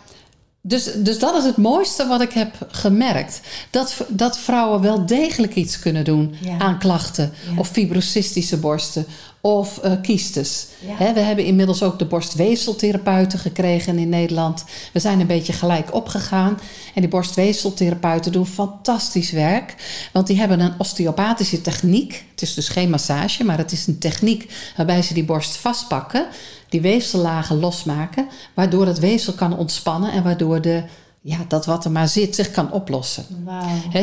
[0.68, 3.40] dus, dus dat is het mooiste wat ik heb gemerkt.
[3.70, 6.58] Dat, dat vrouwen wel degelijk iets kunnen doen Ja.
[6.58, 7.32] aan klachten.
[7.50, 7.58] Ja.
[7.58, 9.06] Of fibrocystische borsten.
[9.46, 10.66] Of eh kiestes.
[10.98, 11.14] Ja.
[11.14, 14.64] We hebben inmiddels ook de borstweefseltherapeuten gekregen in Nederland.
[14.92, 16.58] We zijn een beetje gelijk opgegaan.
[16.94, 19.74] En die borstweefseltherapeuten doen fantastisch werk.
[20.12, 22.24] Want die hebben een osteopathische techniek.
[22.30, 26.26] Het is dus geen massage, maar het is een techniek waarbij ze die borst vastpakken.
[26.68, 28.28] Die weefsellagen losmaken.
[28.54, 30.12] Waardoor het weefsel kan ontspannen.
[30.12, 30.82] En waardoor de,
[31.20, 33.24] ja, dat wat er maar zit zich kan oplossen.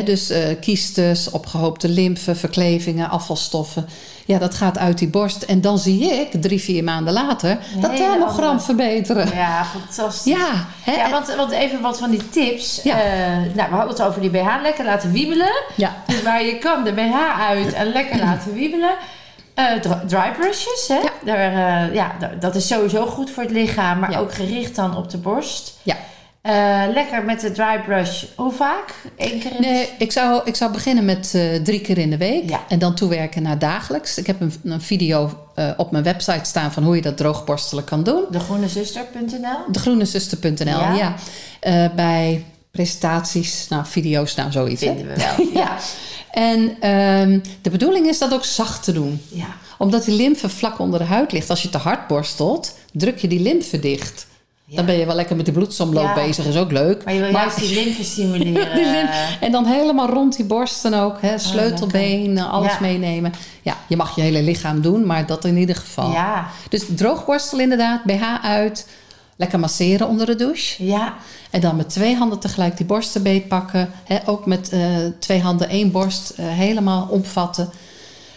[0.04, 3.86] Dus eh kiestes, opgehoopte lymfe, verklevingen, afvalstoffen.
[4.26, 5.42] Ja, dat gaat uit die borst.
[5.42, 9.34] En dan zie ik drie, vier maanden later dat hele hemogram andere- verbeteren.
[9.34, 10.32] Ja, fantastisch.
[10.32, 12.80] Ja, hè, Ja, want, want even wat van die tips.
[12.82, 13.02] Ja.
[13.02, 13.10] Eh,
[13.54, 15.52] nou, we hadden het over die BH lekker laten wiebelen.
[15.74, 15.92] ja.
[16.06, 18.94] Dus waar je kan de BH uit en lekker laten wiebelen.
[19.54, 19.64] Eh,
[20.06, 20.94] dry- brushes, hè?
[20.94, 21.10] Ja.
[21.24, 21.38] Daar,
[21.88, 24.18] eh, ja, da- dat is sowieso goed voor het lichaam, maar Ja.
[24.18, 25.74] ook gericht dan op de borst.
[25.82, 25.96] Ja.
[26.44, 28.24] Eh, lekker met de dry brush.
[28.36, 28.94] Hoe vaak?
[29.16, 32.10] Eén keer in de Nee, ik zou, ik zou beginnen met eh, drie keer in
[32.10, 32.48] de week.
[32.48, 32.64] Ja.
[32.68, 34.18] En dan toewerken naar dagelijks.
[34.18, 37.84] Ik heb een, een video eh, op mijn website staan van hoe je dat droogborstelen
[37.84, 38.24] kan doen.
[38.30, 39.58] degroenezuster.nl.
[39.70, 41.14] Degroenezuster.nl, ja.
[41.60, 41.90] Ja.
[41.94, 44.80] Bij presentaties, nou, video's, nou, zoiets.
[44.80, 44.94] hè.
[44.94, 45.46] Vinden we wel.
[45.62, 45.76] Ja.
[46.30, 49.20] En ehm, de bedoeling is dat ook zacht te doen.
[49.28, 49.46] ja.
[49.78, 51.50] Omdat die lymfe vlak onder de huid ligt.
[51.50, 54.26] Als je te hard borstelt, druk je die lymfe dicht.
[54.66, 54.76] Ja.
[54.76, 56.14] Dan ben je wel lekker met die bloedsomloop Ja.
[56.14, 57.04] bezig, is ook leuk.
[57.04, 58.74] Maar je wil juist die lymfe stimuleren.
[58.74, 58.86] Die
[59.40, 61.16] en dan helemaal rond die borsten ook.
[61.20, 62.78] Hè, sleutelbeen, alles Ja.
[62.80, 63.32] meenemen.
[63.62, 66.12] Ja, je mag je hele lichaam doen, maar dat in ieder geval.
[66.12, 66.46] Ja.
[66.68, 68.88] Dus droogborstel inderdaad, BH uit.
[69.36, 70.84] Lekker masseren onder de douche.
[70.86, 71.14] Ja.
[71.50, 73.90] En dan met twee handen tegelijk die borsten beetpakken.
[74.04, 74.80] Hè, ook met eh,
[75.18, 77.70] twee handen één borst eh, helemaal omvatten.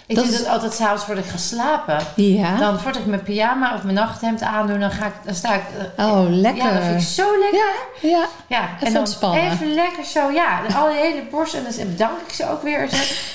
[0.08, 2.00] Ik Dat doe is- dat altijd s'avonds voordat ik ga slapen.
[2.16, 2.58] Ja.
[2.58, 5.62] Dan voordat ik mijn pyjama of mijn nachthemd aandoe, dan, ga ik, dan sta ik...
[5.96, 6.64] eh, Oh, lekker.
[6.66, 7.60] Ja, dat vind ik zo lekker.
[8.02, 8.26] Ja, ja.
[8.48, 9.52] Ja, Even en dan ontspannen.
[9.52, 11.54] even lekker zo, ja, al die hele borst.
[11.54, 12.82] En dan bedank ik ze ook weer.
[12.82, 12.92] Het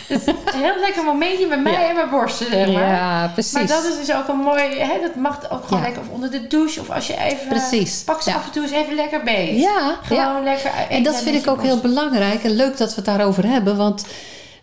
[0.09, 1.89] is een heel lekker momentje met mij Ja.
[1.89, 2.87] en mijn borsten, zeg maar.
[2.89, 3.53] Ja, precies.
[3.53, 6.31] Maar dat is dus ook een mooi, hè, dat mag ook gewoon lekker of onder
[6.31, 6.81] de douche.
[6.81, 9.61] Of als je even, Precies, pak ze af en toe eens even lekker beet.
[9.61, 10.41] Ja, Gewoon ja.
[10.43, 10.71] lekker.
[10.89, 13.77] En dat vind ik ook heel belangrijk en leuk dat we het daarover hebben.
[13.77, 14.03] Want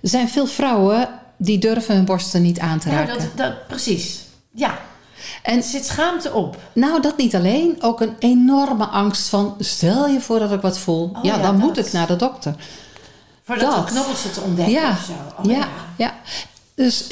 [0.02, 1.08] er zijn veel vrouwen
[1.42, 3.18] die durven hun borsten niet aan te Ja, raken.
[3.18, 4.20] dat, dat, precies.
[4.52, 4.78] Ja,
[5.44, 6.58] En er zit schaamte op.
[6.74, 7.76] nou, dat niet alleen.
[7.82, 9.56] Ook een enorme angst van...
[9.60, 11.04] stel je voor dat ik wat voel.
[11.16, 11.66] Oh ja, ja, dan dat.
[11.68, 12.56] moet ik naar de dokter.
[13.44, 13.88] Voordat Dat.
[13.88, 15.12] de knobbels het ontdekken Ja, of zo.
[15.44, 16.14] Oh, ja, ja.
[16.80, 17.08] Dus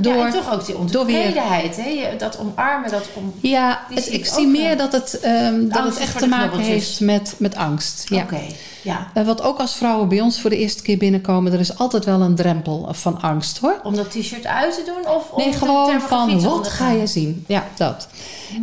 [0.00, 0.14] door...
[0.18, 1.76] Ja, en toch ook die ontevredenheid.
[1.76, 2.16] Hè?
[2.18, 3.32] Dat omarmen, dat om...
[3.40, 7.00] Ja, het- ik zie meer eh, dat het, ehm, dat het echt te maken heeft
[7.00, 8.04] met, met angst.
[8.08, 8.22] Ja.
[8.22, 8.40] Oké,
[8.82, 9.10] ja.
[9.14, 12.04] Eh, wat ook als vrouwen bij ons voor de eerste keer binnenkomen, er is altijd
[12.04, 13.80] wel een drempel van angst hoor.
[13.82, 15.14] Om dat t-shirt uit te doen?
[15.14, 17.44] Of om Nee, gewoon van wat ga je zien?
[17.48, 18.08] Ja, dat.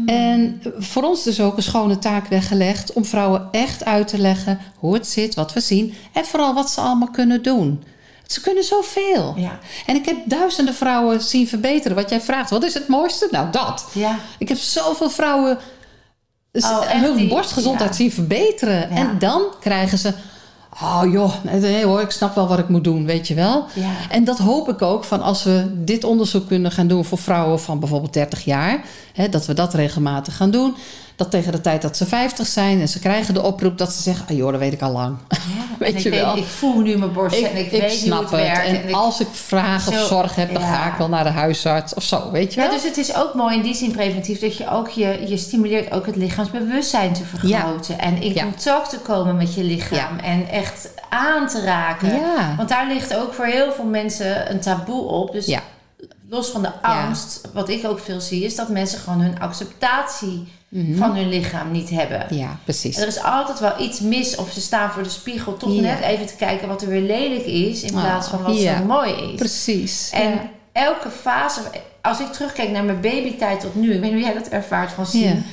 [0.05, 4.59] En voor ons dus ook een schone taak weggelegd om vrouwen echt uit te leggen
[4.77, 7.83] hoe het zit, wat we zien en vooral wat ze allemaal kunnen doen.
[8.27, 9.33] Ze kunnen zoveel.
[9.37, 9.59] Ja.
[9.85, 11.95] En ik heb duizenden vrouwen zien verbeteren.
[11.97, 13.27] Wat jij vraagt, wat is het mooiste?
[13.31, 13.85] Nou, dat.
[13.93, 14.19] Ja.
[14.37, 15.57] Ik heb zoveel vrouwen
[16.51, 17.95] Oh, hun die- borstgezondheid ja.
[17.95, 18.89] zien verbeteren.
[18.89, 20.13] En dan krijgen ze...
[20.81, 23.65] Oh joh, nee hoor, ik snap wel wat ik moet doen, weet je wel.
[23.73, 23.89] Ja.
[24.09, 27.59] En dat hoop ik ook van als we dit onderzoek kunnen gaan doen voor vrouwen
[27.59, 28.83] van bijvoorbeeld 30 jaar.
[29.13, 30.75] Hè, dat we dat regelmatig gaan doen.
[31.23, 34.01] Dat tegen de tijd dat ze 50 zijn en ze krijgen de oproep dat ze
[34.01, 35.17] zeggen: ah joh, dat weet ik al lang.
[35.79, 36.37] weet je ik, wel.
[36.37, 38.67] ik voel nu mijn borst en ik, weet snap hoe het, werkt.
[38.67, 40.73] En, ik- als ik vragen of Zo, zorg heb, dan ja.
[40.73, 42.75] ga ik wel naar de huisarts of zo, weet je ja, wel.
[42.75, 45.91] dus het is ook mooi in die zin preventief dat je ook je, je stimuleert
[45.91, 47.99] ook het lichaamsbewustzijn te vergroten.
[47.99, 50.17] En in contact te komen met je lichaam.
[50.19, 52.21] En echt aan te raken.
[52.57, 55.31] Want daar ligt ook voor heel veel mensen een taboe op.
[55.31, 55.57] Dus
[56.29, 60.47] los van de angst, wat ik ook veel zie, is dat mensen gewoon hun acceptatie
[60.73, 60.95] Mhm.
[60.97, 62.25] van hun lichaam niet hebben.
[62.29, 62.97] Ja, precies.
[62.97, 65.81] Er is altijd wel iets mis of ze staan voor de spiegel toch Ja.
[65.81, 68.77] net even te kijken wat er weer lelijk is in Ah, plaats van wat ja.
[68.77, 69.35] zo mooi is.
[69.35, 70.09] Precies.
[70.13, 70.49] En ja.
[70.71, 71.59] elke fase,
[72.01, 74.91] als ik terugkijk naar mijn babytijd tot nu, ik weet niet hoe jij dat ervaart
[74.91, 75.43] van zien.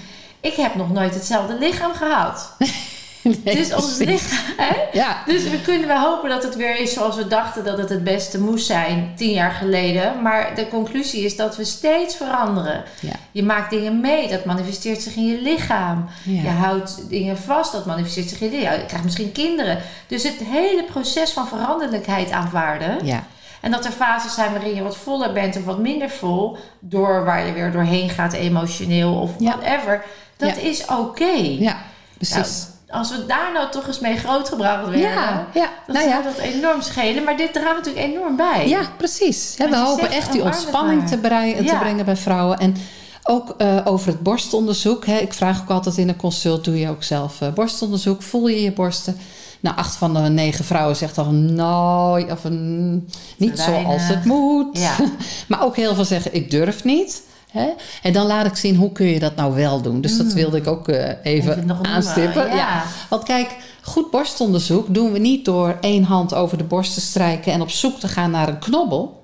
[0.40, 2.52] Ik heb nog nooit hetzelfde lichaam gehad.
[3.22, 4.54] Nee, dus ons lichaam.
[4.56, 4.76] Hè?
[4.92, 7.88] Ja, Dus we kunnen wel hopen dat het weer is zoals we dachten dat het
[7.88, 10.22] het beste moest zijn tien jaar geleden.
[10.22, 12.84] Maar de conclusie is dat we steeds veranderen.
[13.00, 13.12] ja.
[13.32, 16.06] Je maakt dingen mee, dat manifesteert zich in je lichaam.
[16.24, 16.42] Ja.
[16.42, 18.78] Je houdt dingen vast, dat manifesteert zich in je lichaam.
[18.78, 19.78] Je krijgt misschien kinderen.
[20.06, 23.06] Dus het hele proces van veranderlijkheid aanvaarden.
[23.06, 23.24] ja.
[23.60, 26.56] En dat er fases zijn waarin je wat voller bent of wat minder vol.
[26.78, 30.04] Door waar je weer doorheen gaat emotioneel of whatever.
[30.36, 31.24] Dat is oké.
[31.34, 31.76] ja, Nou,
[32.16, 32.66] precies.
[32.90, 35.00] Als we daar nou toch eens mee grootgebracht werden.
[35.00, 35.68] ja, ja.
[35.86, 36.22] Dan Nou zou ja.
[36.22, 37.24] dat enorm schelen.
[37.24, 38.68] Maar dit draagt natuurlijk enorm bij.
[38.68, 39.54] Ja, precies.
[39.56, 42.58] We hopen echt die ontspanning te, brei- te brengen bij vrouwen.
[42.58, 42.76] En
[43.22, 45.06] ook eh, over het borstonderzoek.
[45.06, 45.16] Hè.
[45.18, 48.22] Ik vraag ook altijd in een consult, doe je ook zelf eh, borstonderzoek?
[48.22, 49.16] Voel je je borsten?
[49.60, 54.78] Nou, acht van de negen vrouwen zegt dan nou, of een, niet zoals het moet.
[54.78, 54.94] Ja.
[55.48, 57.22] maar ook heel veel zeggen, ik durf niet.
[57.52, 57.68] Hè?
[58.02, 60.00] En dan laat ik zien, hoe kun je dat nou wel doen?
[60.00, 61.70] Dus dat wilde ik ook eh, even, Mm.
[61.84, 62.56] Aanstippen.
[62.56, 62.82] ja.
[63.08, 67.52] Want kijk, goed borstonderzoek doen we niet door één hand over de borst te strijken
[67.52, 69.18] en op zoek te gaan naar een knobbel.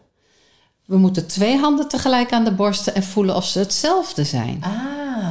[0.84, 4.58] We moeten twee handen tegelijk aan de borsten en voelen of ze hetzelfde zijn.
[4.60, 4.72] Ah,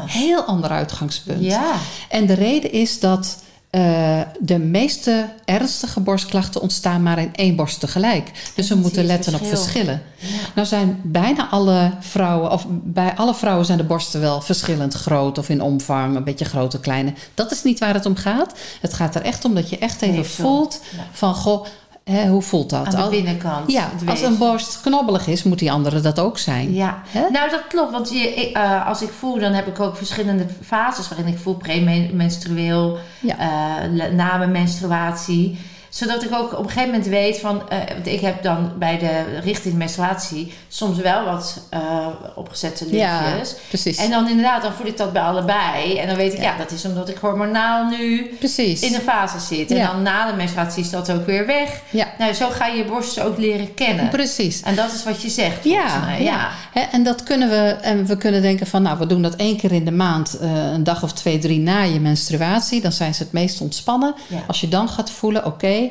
[0.06, 1.42] Heel ander uitgangspunt.
[1.44, 1.74] ja.
[2.10, 3.38] En de reden is dat
[3.76, 8.32] eh, de meeste ernstige borstklachten ontstaan maar in één borst tegelijk.
[8.56, 9.62] Dus we moeten letten op verschil.
[9.62, 10.02] verschillen.
[10.18, 10.28] Ja.
[10.56, 15.38] Nou zijn bijna alle vrouwen, of bij alle vrouwen zijn de borsten wel verschillend groot
[15.38, 17.14] of in omvang, een beetje grote, kleine.
[17.34, 18.54] Dat is niet waar het om gaat.
[18.82, 21.04] Het gaat er echt om dat je echt even voelt Ja.
[21.12, 21.66] van, goh,
[22.12, 22.96] hè, hoe voelt dat?
[22.96, 23.72] Aan de binnenkant.
[23.72, 26.74] ja, als een borst knobbelig is, moet die andere dat ook zijn.
[26.74, 27.30] Ja, Hè?
[27.30, 27.92] nou dat klopt.
[27.92, 31.38] Want je, ik, eh, als ik voel, dan heb ik ook verschillende fases waarin ik
[31.38, 33.38] voel premenstrueel, Ja.
[33.38, 35.58] eh, na mijn menstruatie.
[35.96, 38.98] Zodat ik ook op een gegeven moment weet van, eh, want ik heb dan bij
[38.98, 43.56] de richting menstruatie soms wel wat eh, opgezette Ja, lichtjes.
[43.68, 43.98] precies.
[43.98, 45.98] En dan inderdaad, dan voel ik dat bij allebei.
[45.98, 46.58] En dan weet ik, ja, Ja.
[46.58, 48.82] dat is omdat ik hormonaal nu precies.
[48.82, 49.72] in een fase zit.
[49.72, 49.92] En Ja.
[49.92, 51.82] dan na de menstruatie is dat ook weer weg.
[51.90, 54.10] Ja, Nou, zo ga je je borsten ook leren kennen.
[54.10, 54.62] precies.
[54.62, 56.24] En dat is wat je zegt, Ja, mij.
[56.24, 56.50] ja.
[56.74, 56.92] ja.
[56.92, 59.72] En dat kunnen we, en we kunnen denken van, nou, we doen dat één keer
[59.72, 62.82] in de maand, eh, een dag of twee, drie na je menstruatie.
[62.82, 64.16] Dan zijn ze het meest ontspannen.
[64.28, 64.38] Ja.
[64.48, 65.85] Als je dan gaat voelen, oké,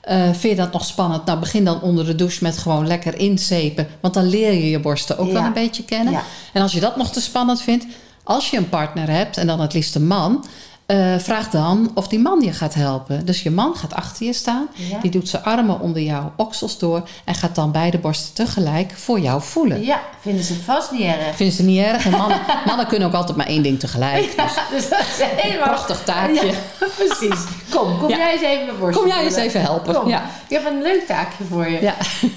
[0.00, 1.24] eh, vind je dat nog spannend?
[1.24, 3.86] Nou, begin dan onder de douche met gewoon lekker inzepen.
[4.00, 5.32] Want dan leer je je borsten ook Ja.
[5.32, 6.12] wel een beetje kennen.
[6.12, 6.22] Ja.
[6.52, 7.86] En als je dat nog te spannend vindt,
[8.22, 10.44] als je een partner hebt, en dan het liefst een man,
[10.90, 13.26] eh, vraag dan of die man je gaat helpen.
[13.26, 14.98] Dus je man gaat achter je staan, Ja.
[15.00, 19.20] die doet zijn armen onder jouw oksels door en gaat dan beide borsten tegelijk voor
[19.20, 19.82] jou voelen.
[19.84, 21.36] Ja, vinden ze vast niet erg.
[21.36, 22.04] Vinden ze niet erg.
[22.04, 24.36] En mannen, mannen kunnen ook altijd maar één ding tegelijk.
[24.36, 25.66] Dus Dus dat is helemaal...
[25.68, 26.46] prachtig taakje.
[26.46, 27.44] Ja, precies.
[27.70, 29.94] Kom, kom jij eens even mijn borst Kom jij eens even helpen.
[29.94, 30.08] Kom.
[30.08, 30.22] Ja.
[30.48, 31.80] Ik heb een leuk taakje voor je.
[31.80, 31.94] Ja.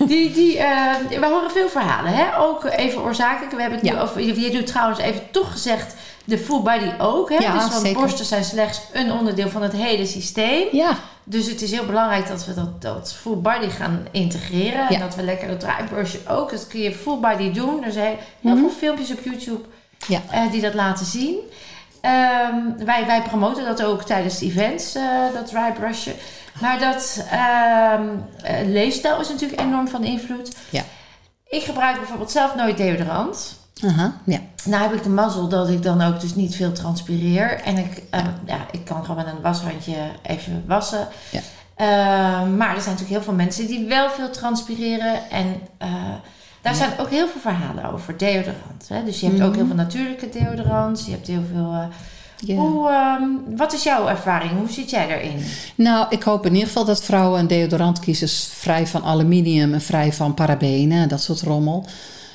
[0.07, 2.37] Die, die, eh, we horen veel verhalen, hè?
[2.37, 3.53] ook even oorzakelijk.
[3.55, 6.91] We hebben het nu over, je, je doet trouwens even toch gezegd de full body
[6.97, 7.29] ook.
[7.29, 7.35] Hè?
[7.35, 8.01] Ja, dus want zeker.
[8.01, 10.67] borsten zijn slechts een onderdeel van het hele systeem.
[10.71, 14.87] ja, Dus het is heel belangrijk dat we dat, dat full body gaan integreren.
[14.87, 16.51] En dat we lekker dat draaiborstje ook.
[16.51, 17.83] Dat kun je full body doen.
[17.83, 18.59] Er zijn heel Mhm.
[18.61, 19.63] veel filmpjes op YouTube
[20.07, 20.21] Ja.
[20.29, 21.35] eh, die dat laten zien.
[22.01, 22.55] Ehm,
[22.85, 26.13] wij, wij promoten dat ook tijdens de events, eh, dat drybrusje.
[26.61, 28.07] Maar dat ehm,
[28.43, 30.55] eh, leefstijl is natuurlijk enorm van invloed.
[30.69, 30.83] Ja.
[31.47, 33.61] Ik gebruik bijvoorbeeld zelf nooit deodorant.
[33.85, 34.39] Aha, ja.
[34.65, 37.61] Nou heb ik de mazzel dat ik dan ook dus niet veel transpireer.
[37.61, 41.07] En ik, eh, ja, ik kan gewoon met een washandje even wassen.
[41.31, 41.39] Ja.
[41.75, 41.85] Eh,
[42.49, 45.29] maar er zijn natuurlijk heel veel mensen die wel veel transpireren.
[45.29, 45.45] En
[45.77, 45.93] eh,
[46.61, 46.77] daar Ja.
[46.77, 48.87] zijn ook heel veel verhalen over deodorant.
[48.87, 49.03] Hè?
[49.03, 49.57] Dus je hebt ook Mhm.
[49.57, 51.05] heel veel natuurlijke deodorants.
[51.05, 51.71] Je hebt heel veel...
[51.73, 54.51] eh, hoe, ehm, wat is jouw ervaring?
[54.51, 55.43] Hoe zit jij daarin?
[55.75, 59.81] Nou, ik hoop in ieder geval dat vrouwen een deodorant kiezen vrij van aluminium en
[59.81, 61.85] vrij van parabenen en dat soort rommel.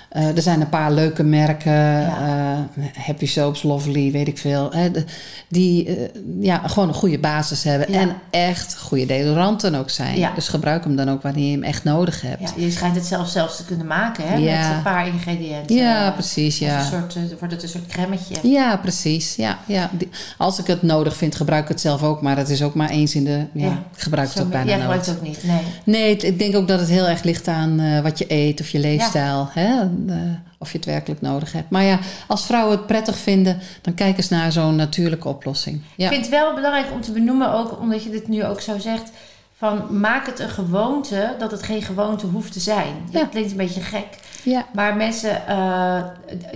[0.08, 2.06] Eh, er zijn een paar leuke merken.
[2.06, 2.58] eh,
[3.06, 4.72] Happy Soaps, Lovely, weet ik veel.
[4.72, 5.04] Hè, de-
[5.48, 5.94] die eh,
[6.40, 7.92] ja, gewoon een goede basis hebben.
[7.92, 8.00] Ja.
[8.00, 10.18] En echt goede deodoranten ook zijn.
[10.18, 10.32] Ja.
[10.34, 12.52] Dus gebruik hem dan ook wanneer je hem echt nodig hebt.
[12.56, 14.38] Je schijnt het zelf zelfs te kunnen maken, hè?
[14.40, 15.76] Met een paar ingrediënten.
[15.76, 16.58] Ja, precies.
[16.58, 16.78] Ja.
[16.78, 18.34] Een soort, wordt het een soort cremmetje.
[18.42, 19.36] Ja, precies.
[19.36, 19.90] Ja, ja.
[19.92, 22.22] Die- Als ik het nodig vind, gebruik ik het zelf ook.
[22.22, 23.44] Maar het is ook maar eens in de...
[23.52, 23.82] Ja, Ja.
[23.94, 25.60] ik gebruik het ook bijna Jij gebruikt het ook niet, nee.
[25.84, 28.78] Nee, ik denk ook dat het heel erg ligt aan wat je eet of je
[28.78, 29.48] leefstijl.
[29.52, 29.74] Hè?
[30.08, 30.16] Eh,
[30.58, 31.70] of je het werkelijk nodig hebt.
[31.70, 35.82] Maar ja, als vrouwen het prettig vinden, dan kijk eens naar zo'n natuurlijke oplossing.
[35.96, 36.04] Ja.
[36.04, 38.78] Ik vind het wel belangrijk om te benoemen, ook omdat je dit nu ook zo
[38.78, 39.10] zegt,
[39.58, 43.08] van maak het een gewoonte dat het geen gewoonte hoeft te zijn.
[43.10, 43.20] Ja.
[43.20, 44.06] Dat klinkt een beetje gek.
[44.42, 44.66] ja.
[44.72, 46.02] Maar mensen, eh,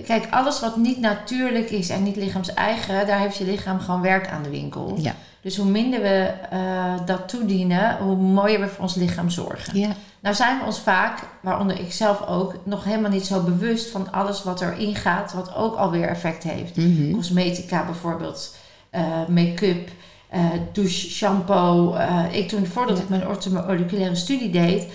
[0.07, 4.29] kijk, alles wat niet natuurlijk is en niet lichaams-eigen, daar heeft je lichaam gewoon werk
[4.29, 4.99] aan de winkel.
[4.99, 5.15] Ja.
[5.41, 9.79] Dus hoe minder we eh, dat toedienen, hoe mooier we voor ons lichaam zorgen.
[9.79, 9.89] Ja.
[10.21, 14.13] Nou zijn we ons vaak, waaronder ik zelf ook, nog helemaal niet zo bewust van
[14.13, 16.77] alles wat erin gaat, wat ook alweer effect heeft.
[16.77, 17.13] Mhm.
[17.13, 18.57] Cosmetica bijvoorbeeld,
[18.91, 19.91] eh, make-up,
[20.33, 20.41] eh,
[20.73, 21.95] douche, shampoo.
[21.95, 24.87] Eh, ik toen, voordat ik mijn orthomoleculaire studie deed,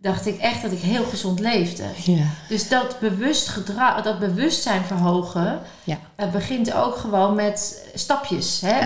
[0.00, 1.84] dacht ik echt dat ik heel gezond leefde.
[2.04, 2.24] ja.
[2.48, 5.98] Dus dat bewust gedrag, dat bewustzijn verhogen, Ja.
[6.16, 8.60] eh, begint ook gewoon met stapjes.
[8.60, 8.78] Hè?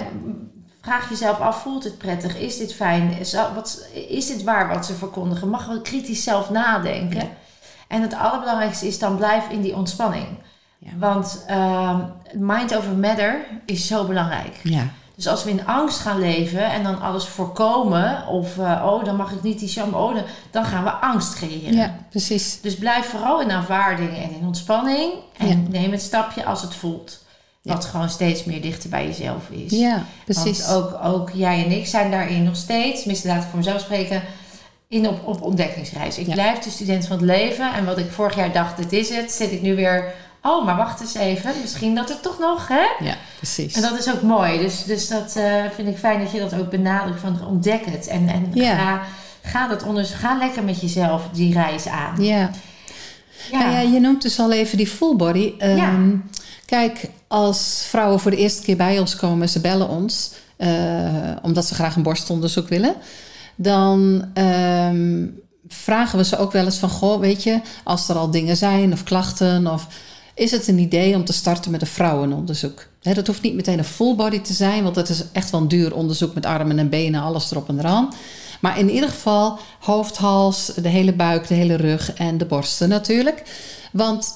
[0.82, 2.36] Vraag jezelf af, voelt het prettig?
[2.38, 3.10] Is dit fijn?
[3.18, 5.48] Is, wat, is dit waar wat ze verkondigen?
[5.48, 7.28] Mag wel kritisch zelf nadenken.
[7.88, 10.26] En het allerbelangrijkste is dan blijf in die ontspanning.
[10.98, 12.00] Want ehm,
[12.34, 14.60] mind over matter is zo belangrijk.
[14.62, 14.82] Ja.
[15.20, 19.16] Dus als we in angst gaan leven en dan alles voorkomen, of eh, oh, dan
[19.16, 21.72] mag ik niet die shampoo, oh, dan- dan gaan we angst creëren.
[21.76, 22.60] ja, precies.
[22.60, 25.12] Dus blijf vooral in aanvaarding en in ontspanning.
[25.36, 25.56] En Ja.
[25.68, 27.24] neem het stapje als het voelt.
[27.62, 27.72] Ja.
[27.72, 29.70] Wat gewoon steeds meer dichter bij jezelf is.
[29.78, 30.66] Ja, precies.
[30.66, 33.80] Want ook, ook jij en ik zijn daarin nog steeds, tenminste laat ik voor mezelf
[33.80, 34.22] spreken,
[34.88, 36.18] in op, op ontdekkingsreis.
[36.18, 36.32] Ik Ja.
[36.32, 37.74] blijf de student van het leven.
[37.74, 40.12] En wat ik vorig jaar dacht, dit is het, zit ik nu weer...
[40.42, 41.52] Oh, maar wacht eens even.
[41.60, 43.04] Misschien dat het toch nog, hè?
[43.04, 43.74] Ja, precies.
[43.74, 44.58] En dat is ook mooi.
[44.58, 47.20] Dus, dus dat eh, vind ik fijn dat je dat ook benadrukt.
[47.20, 48.06] Van ontdek het.
[48.06, 48.76] En, en Ja.
[48.76, 49.02] ga,
[49.42, 52.22] ga, dat onder, ga lekker met jezelf die reis aan.
[52.24, 52.50] Ja.
[53.52, 55.52] Nou ja, je noemt dus al even die full body.
[55.58, 55.98] Ehm, Ja.
[56.66, 60.68] Kijk, als vrouwen voor de eerste keer bij ons komen, ze bellen ons, eh,
[61.42, 62.94] omdat ze graag een borstonderzoek willen,
[63.56, 65.26] dan ehm,
[65.68, 68.92] vragen we ze ook wel eens van, goh, weet je, als er al dingen zijn
[68.92, 69.86] of klachten, of
[70.34, 72.86] is het een idee om te starten met een vrouwenonderzoek?
[73.00, 75.68] Dat hoeft niet meteen een full body te zijn, want het is echt wel een
[75.68, 78.08] duur onderzoek met armen en benen, alles erop en eraan.
[78.60, 82.88] Maar in ieder geval hoofd, hals, de hele buik, de hele rug en de borsten
[82.88, 83.42] natuurlijk.
[83.92, 84.34] Want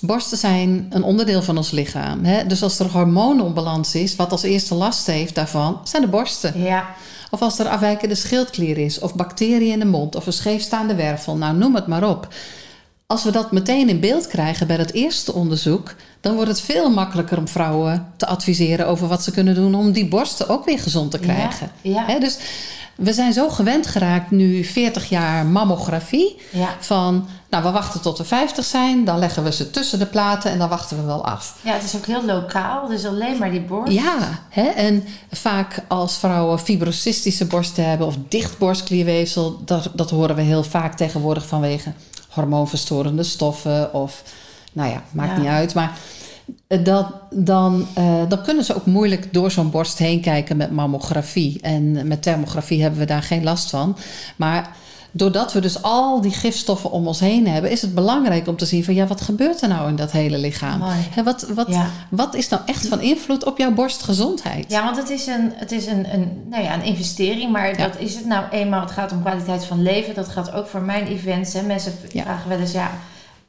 [0.00, 2.24] borsten zijn een onderdeel van ons lichaam.
[2.24, 2.46] Hè?
[2.46, 6.62] Dus als er hormoononbalans is, wat als eerste last heeft daarvan, zijn de borsten.
[6.62, 6.94] Ja,
[7.30, 11.36] Of als er afwijkende schildklier is, of bacteriën in de mond, of een scheefstaande wervel,
[11.36, 12.28] nou noem het maar op.
[13.12, 16.90] Als we dat meteen in beeld krijgen bij het eerste onderzoek, dan wordt het veel
[16.90, 20.78] makkelijker om vrouwen te adviseren over wat ze kunnen doen om die borsten ook weer
[20.78, 21.70] gezond te krijgen.
[21.80, 22.38] Ja, dus
[22.96, 26.40] we zijn zo gewend geraakt nu 40 jaar mammografie.
[26.50, 26.76] ja.
[26.80, 30.50] Van, nou, we wachten tot we 50 zijn, dan leggen we ze tussen de platen
[30.50, 31.58] en dan wachten we wel af.
[31.60, 32.88] ja, het is ook heel lokaal.
[32.88, 33.92] Dus alleen maar die borst.
[33.92, 34.66] Ja, hè?
[34.66, 40.64] en vaak als vrouwen fibrocystische borsten hebben of dicht borstklierweefsel, dat, dat horen we heel
[40.64, 41.92] vaak tegenwoordig vanwege
[42.32, 44.22] hormoonverstorende stoffen of,
[44.72, 45.38] nou ja, maakt Ja.
[45.38, 45.74] niet uit.
[45.74, 45.98] Maar
[46.82, 51.60] dat, dan, eh, dan kunnen ze ook moeilijk door zo'n borst heen kijken met mammografie.
[51.60, 53.96] En met thermografie hebben we daar geen last van.
[54.36, 54.70] Maar
[55.12, 58.66] doordat we dus al die gifstoffen om ons heen hebben, is het belangrijk om te
[58.66, 60.82] zien van ja, wat gebeurt er nou in dat hele lichaam?
[61.24, 61.86] Wat, wat, Ja.
[62.10, 64.70] wat is nou echt van invloed op jouw borstgezondheid?
[64.70, 67.86] Ja, want het is een, het is een, een, nou ja, een investering, maar Ja.
[67.86, 68.80] dat is het nou eenmaal.
[68.80, 70.14] Het gaat om kwaliteit van leven.
[70.14, 71.52] Dat gaat ook voor mijn events.
[71.52, 71.62] Hè.
[71.62, 72.90] Mensen vragen wel eens, ja,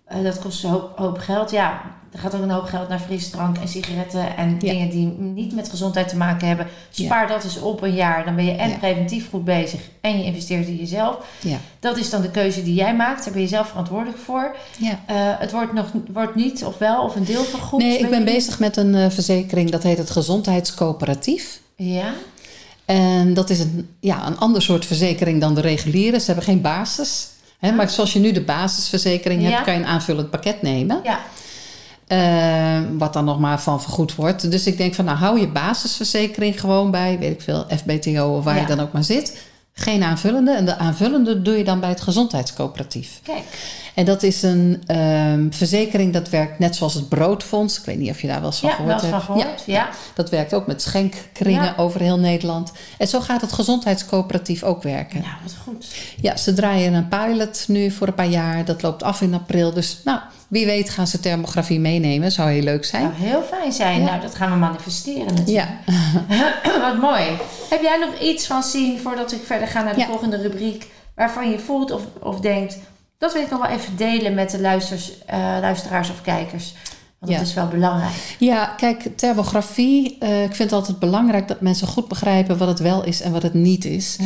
[0.06, 1.52] eh, dat kost een hoop, hoop geld.
[1.52, 1.82] Ja,
[2.14, 4.58] er gaat ook een hoop geld naar frisdrank en sigaretten en Ja.
[4.60, 6.68] dingen die niet met gezondheid te maken hebben.
[6.92, 8.26] Spaar dat eens op een jaar.
[8.26, 8.78] Dan ben je en Ja.
[8.78, 11.18] preventief goed bezig en je investeert in jezelf.
[11.42, 11.58] Ja.
[11.80, 13.24] Dat is dan de keuze die jij maakt.
[13.24, 14.56] Daar ben je zelf verantwoordelijk voor.
[14.78, 15.00] Ja.
[15.06, 17.82] Eh, het wordt nog wordt niet of wel of een deel vergoed.
[17.82, 18.34] Nee, ik ben niet.
[18.34, 21.60] bezig met een eh, verzekering, dat heet het Gezondheidscoöperatief.
[21.76, 22.14] Ja,
[22.86, 26.20] En dat is een, ja, een ander soort verzekering dan de reguliere.
[26.20, 27.28] Ze hebben geen basis.
[27.60, 31.00] Hè, Maar zoals je nu de basisverzekering hebt, kan je een aanvullend pakket nemen.
[31.04, 31.20] ja,
[32.14, 34.52] Eh, wat dan nog maar van vergoed wordt.
[34.52, 38.44] Dus ik denk van, nou hou je basisverzekering gewoon bij, weet ik veel, FBTO of
[38.44, 38.62] waar Ja.
[38.62, 39.38] je dan ook maar zit.
[39.74, 40.52] Geen aanvullende.
[40.52, 43.20] En de aanvullende doe je dan bij het gezondheidscoöperatief.
[43.24, 43.44] Kijk.
[43.94, 47.80] En dat is een ehm, verzekering dat werkt net zoals het Broodfonds.
[47.80, 49.12] Ik weet niet of je daar wel eens van Ja, gehoord hebt.
[49.14, 49.64] van gehoord.
[49.66, 49.90] Ja.
[50.14, 51.74] Dat werkt ook met schenkkringen Ja.
[51.78, 52.72] over heel Nederland.
[52.98, 55.22] En zo gaat het gezondheidscoöperatief ook werken.
[55.22, 55.86] Ja, wat goed.
[56.22, 58.66] Ja, ze draaien een pilot nu voor een paar jaar.
[58.66, 59.74] Dat loopt af in april.
[59.74, 62.32] Dus nou, wie weet gaan ze thermografie meenemen.
[62.32, 63.02] Zou heel leuk zijn.
[63.02, 64.00] zou heel fijn zijn.
[64.00, 64.06] Ja.
[64.06, 65.68] Nou, dat gaan we manifesteren natuurlijk.
[65.86, 65.94] Ja,
[66.82, 67.24] Wat mooi.
[67.70, 70.06] Heb jij nog iets van zien voordat ik verder ga naar de Ja.
[70.06, 70.88] volgende rubriek...
[71.16, 72.78] waarvan je voelt of, of denkt...
[73.24, 76.74] dat wil ik nog wel even delen met de luisters, eh, luisteraars of kijkers.
[77.20, 77.38] Want Ja.
[77.38, 78.36] dat is wel belangrijk.
[78.40, 80.18] ja kijk, thermografie.
[80.20, 83.32] eh, ik vind het altijd belangrijk dat mensen goed begrijpen wat het wel is en
[83.32, 84.18] wat het niet is.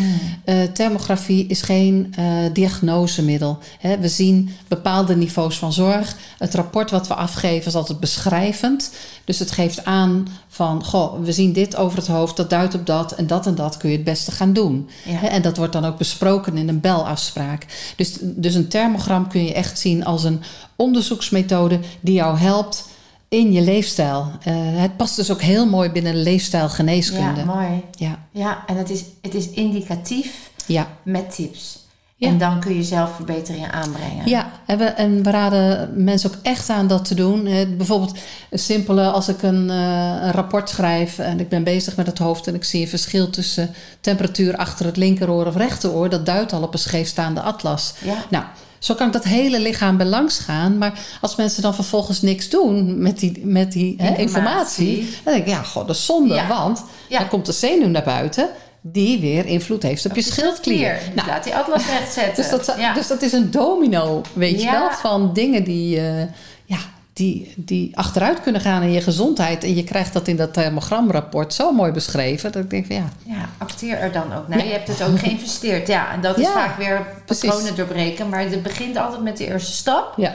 [0.45, 2.13] Eh, thermografie is geen
[2.53, 3.57] diagnosemiddel.
[3.79, 6.15] Hè, we zien bepaalde niveaus van zorg.
[6.37, 8.91] Het rapport wat we afgeven is altijd beschrijvend.
[9.25, 10.27] Dus het geeft aan
[10.57, 13.55] van, goh, we zien dit over het hoofd, dat duidt op dat en dat en
[13.55, 14.89] dat kun je het beste gaan doen.
[15.05, 15.29] Ja.
[15.29, 17.65] En dat wordt dan ook besproken in een belafspraak.
[17.95, 20.41] Dus, dus een thermogram kun je echt zien als een
[20.75, 22.87] onderzoeksmethode die jou helpt
[23.27, 24.31] in je leefstijl.
[24.43, 27.39] Eh, het past dus ook heel mooi binnen leefstijlgeneeskunde.
[27.39, 27.83] Ja, mooi.
[27.91, 30.87] Ja, Ja, en het is, het is indicatief ja.
[31.03, 31.86] met tips.
[32.19, 32.27] Ja.
[32.27, 34.27] En dan kun je zelf verbeteringen aanbrengen.
[34.29, 37.43] Ja, en we, en we raden mensen ook echt aan dat te doen.
[37.77, 38.17] Bijvoorbeeld
[38.49, 42.17] een simpele, als ik een, eh, een rapport schrijf en ik ben bezig met het
[42.17, 46.53] hoofd en ik zie een verschil tussen temperatuur achter het linkeroor of rechteroor, dat duidt
[46.53, 47.93] al op een scheefstaande atlas.
[48.03, 48.15] Ja.
[48.29, 48.43] Nou,
[48.79, 50.77] zo kan ik dat hele lichaam belangs gaan.
[50.77, 54.87] Maar als mensen dan vervolgens niks doen met die, met die hè, Informatie.
[54.97, 56.33] informatie, dan denk ik, ja, god, dat is zonde.
[56.33, 56.47] Ja.
[56.47, 57.19] Want Ja.
[57.19, 58.49] dan komt de zenuw naar buiten
[58.91, 60.93] die weer invloed heeft op, je schildklier.
[60.93, 62.35] Dus Nou, laat die atlas rechtzetten.
[62.35, 62.93] dus dat, ja.
[62.93, 66.21] dus dat is een domino, weet je wel, van dingen die, eh,
[66.65, 66.77] ja,
[67.13, 69.63] die, die achteruit kunnen gaan in je gezondheid.
[69.63, 72.51] En je krijgt dat in dat thermogramrapport zo mooi beschreven.
[72.51, 74.57] Dat ik denk van ja, Ja, acteer er dan ook naar.
[74.57, 74.63] Ja.
[74.63, 75.87] Je hebt het ook geïnvesteerd.
[75.87, 77.49] Ja, en dat is vaak weer precies.
[77.49, 78.29] patronen doorbreken.
[78.29, 80.13] Maar het begint altijd met de eerste stap.
[80.17, 80.33] ja.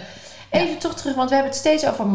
[0.53, 2.07] Even toch terug, want we hebben het steeds over,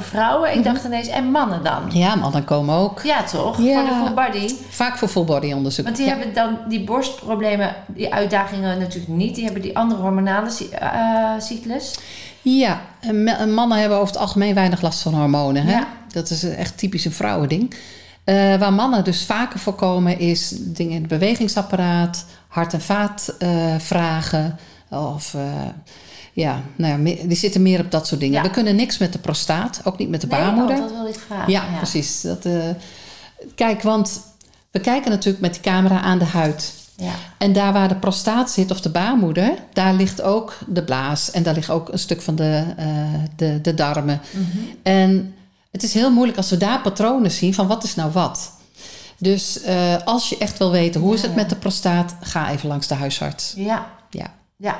[0.00, 0.54] vrouwen.
[0.56, 1.82] Ik dacht ineens, en mannen dan?
[1.90, 3.02] ja, mannen komen ook.
[3.02, 3.58] Ja, toch?
[3.62, 3.74] Ja.
[3.74, 4.54] Voor de full body.
[4.70, 5.84] Vaak voor full body onderzoek.
[5.84, 6.16] Want die ja.
[6.16, 9.34] hebben dan die borstproblemen, die uitdagingen natuurlijk niet.
[9.34, 11.98] Die hebben die andere hormonale eh, cyclus.
[12.42, 15.66] Ja, en ma- en mannen hebben over het algemeen weinig last van hormonen.
[15.66, 15.72] Hè?
[15.72, 15.86] Ja.
[16.08, 17.74] Dat is echt typisch een vrouwending.
[18.24, 24.58] Eh, waar mannen dus vaker voorkomen is dingen in het bewegingsapparaat, hart- en vaatvragen.
[24.90, 25.40] of eh,
[26.34, 28.36] ja, nou ja, die zitten meer op dat soort dingen.
[28.36, 28.42] Ja.
[28.42, 30.76] We kunnen niks met de prostaat, ook niet met de Nee, baarmoeder.
[30.76, 31.52] dat wilde ik vragen.
[31.52, 32.20] ja, precies.
[32.20, 32.52] Dat, eh,
[33.54, 34.20] kijk, want
[34.70, 36.72] we kijken natuurlijk met die camera aan de huid.
[36.96, 37.12] Ja.
[37.38, 41.30] En daar waar de prostaat zit of de baarmoeder, daar ligt ook de blaas.
[41.30, 42.86] En daar ligt ook een stuk van de, eh,
[43.36, 44.20] de, de darmen.
[44.30, 44.58] Mhm.
[44.82, 45.34] En
[45.70, 48.52] het is heel moeilijk als we daar patronen zien van wat is nou wat.
[49.18, 51.36] Dus eh, als je echt wil weten hoe is het Ja.
[51.36, 53.52] met de prostaat, ga even langs de huisarts.
[53.56, 54.32] Ja, Ja.
[54.56, 54.78] ja.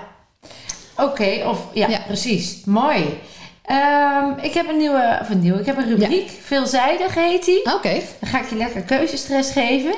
[0.97, 2.01] Oké, of ja, Ja.
[2.07, 2.65] precies.
[2.65, 3.21] Mooi.
[3.65, 6.31] Ehm, ik heb een nieuwe, of een nieuwe, ik heb een rubriek.
[6.43, 7.75] Veelzijdig heet die.
[7.75, 8.03] Oké.
[8.21, 9.95] Dan ga ik je lekker keuzestress geven.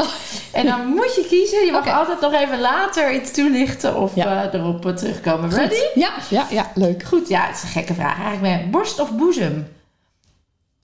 [0.53, 1.65] En dan moet je kiezen.
[1.67, 4.45] Je mag altijd nog even later iets toelichten of Ja.
[4.53, 5.51] eh, erop eh, terugkomen.
[5.51, 5.75] Ready?
[5.95, 7.03] Ja, ja, ja, leuk.
[7.03, 8.19] Goed, ja, het is een gekke vraag.
[8.21, 9.69] Eigenlijk ben borst of boezem?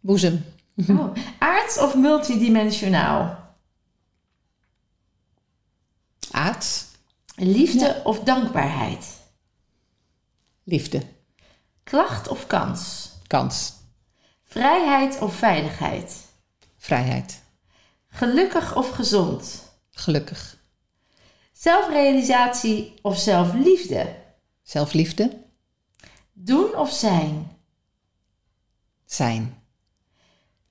[0.00, 0.44] Boezem.
[0.88, 1.14] Oh.
[1.38, 3.36] Aards of multidimensionaal?
[6.30, 6.84] Aards.
[7.36, 9.06] Liefde of dankbaarheid?
[10.64, 11.02] Liefde.
[11.84, 13.10] Klacht of kans?
[13.26, 13.72] Kans.
[14.44, 16.16] Vrijheid of veiligheid?
[16.76, 17.42] Vrijheid.
[18.08, 19.62] Gelukkig of gezond?
[19.90, 20.56] Gelukkig.
[21.52, 24.14] Zelfrealisatie of zelfliefde?
[24.62, 25.30] Zelfliefde.
[26.32, 27.56] Doen of zijn?
[29.04, 29.62] Zijn.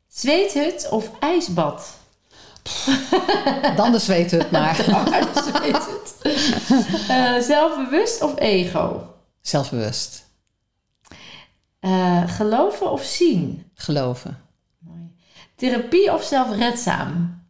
[0.07, 1.99] Zweethut of ijsbad?
[3.75, 4.75] Dan de zweethut maar.
[5.47, 6.15] Zweethut.
[7.07, 9.15] Eh, zelfbewust of ego?
[9.41, 10.29] Zelfbewust.
[11.79, 13.63] Eh, geloven of zien?
[13.73, 14.37] Geloven.
[14.79, 15.11] Mooi.
[15.55, 17.43] Therapie of zelfredzaam?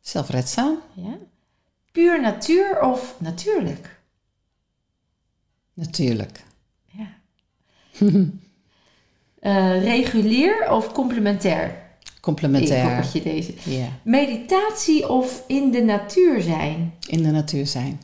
[0.00, 0.78] Zelfredzaam.
[0.94, 1.18] Ja.
[1.92, 4.00] Puur natuur of natuurlijk?
[5.72, 6.44] Natuurlijk.
[6.86, 7.08] Ja.
[9.36, 11.82] Eh, regulier of complementair?
[12.20, 12.84] Complementair.
[12.84, 13.54] Eekhoortje deze.
[13.64, 13.88] Ja.
[14.02, 16.94] Meditatie of in de natuur zijn?
[17.06, 18.00] In de natuur zijn.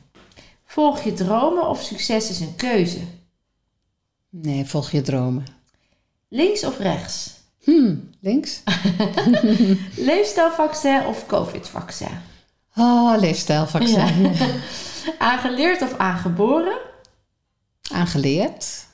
[0.73, 3.01] Volg je dromen of succes is een keuze?
[4.29, 5.45] Nee, volg je dromen.
[6.29, 7.41] Links of rechts?
[7.65, 8.63] Hmm, links.
[10.09, 12.21] Leefstijlvaccin of COVID-vaccin?
[12.77, 14.33] Oh, leefstijlvaccin.
[15.19, 16.79] Aangeleerd of aangeboren?
[17.93, 18.87] Aangeleerd.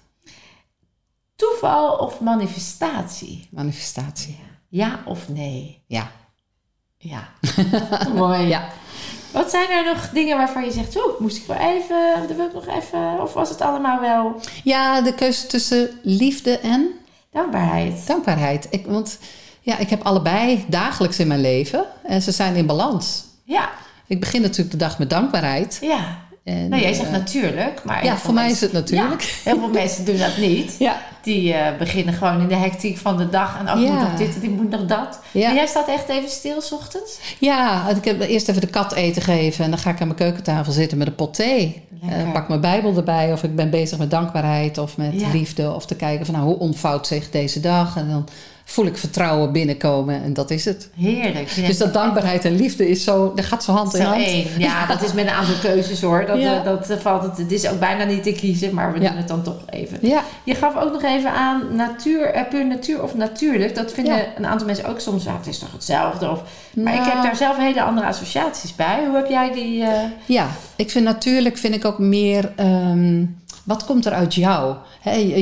[1.36, 3.48] Toeval of manifestatie?
[3.50, 4.38] Manifestatie.
[4.68, 5.82] Ja of nee?
[5.86, 6.10] Ja.
[6.96, 7.28] Ja.
[8.14, 8.46] Mooi.
[8.46, 8.72] Ja.
[9.38, 12.46] Wat zijn er nog dingen waarvan je zegt, oeh, moest ik wel even, dat wil
[12.46, 16.88] ik nog even, of was het allemaal wel Ja, de keuze tussen liefde en
[17.32, 18.06] dankbaarheid?
[18.06, 18.66] dankbaarheid.
[18.70, 19.18] Ik, want
[19.60, 23.24] ja, ik heb allebei dagelijks in mijn leven en ze zijn in balans.
[23.44, 23.68] Ja,
[24.06, 25.78] Ik begin natuurlijk de dag met dankbaarheid.
[25.80, 26.26] ja.
[26.48, 28.04] En, Nou, jij zegt eh, natuurlijk, maar...
[28.04, 29.22] ja, voor mij is het natuurlijk.
[29.22, 30.76] Ja, heel veel mensen doen dat niet.
[30.88, 33.58] Ja, Die eh, beginnen gewoon in de hectiek van de dag.
[33.58, 33.92] En Ja.
[33.92, 35.20] moet nog dit en ik moet nog dat.
[35.32, 37.18] En jij staat echt even stil 's ochtends?
[37.38, 40.18] ja, ik heb eerst even de kat eten geven en dan ga ik aan mijn
[40.18, 41.82] keukentafel zitten met een pot thee.
[42.08, 45.74] Eh, pak mijn Bijbel erbij of ik ben bezig met dankbaarheid of met liefde.
[45.74, 47.96] Of te kijken van nou, hoe ontvouwt zich deze dag.
[47.96, 48.28] En dan
[48.70, 50.90] voel ik vertrouwen binnenkomen en dat is het.
[50.96, 51.54] Heerlijk.
[51.66, 54.22] Dus dat dankbaarheid en liefde is zo, dat gaat zo hand in hand.
[54.24, 54.46] één.
[54.58, 56.26] Ja, dat is met een aantal keuzes hoor.
[56.26, 56.58] Dat, Ja.
[56.58, 57.36] eh, dat eh, valt het.
[57.38, 59.08] Het is ook bijna niet te kiezen, maar we Ja.
[59.08, 59.98] doen het dan toch even.
[60.00, 63.74] Ja, Je gaf ook nog even aan natuur, eh, puur natuur of natuurlijk.
[63.74, 66.30] Dat vinden een aantal mensen ook soms, ja, het is toch hetzelfde.
[66.30, 66.42] Of,
[66.74, 67.12] maar ik Nou.
[67.12, 68.98] heb daar zelf hele andere associaties bij.
[69.06, 69.84] Hoe heb jij die?
[70.26, 70.46] Ja,
[70.76, 72.52] ik vind natuurlijk vind ik ook meer.
[72.56, 73.24] ehm,
[73.64, 74.74] wat komt er uit jou?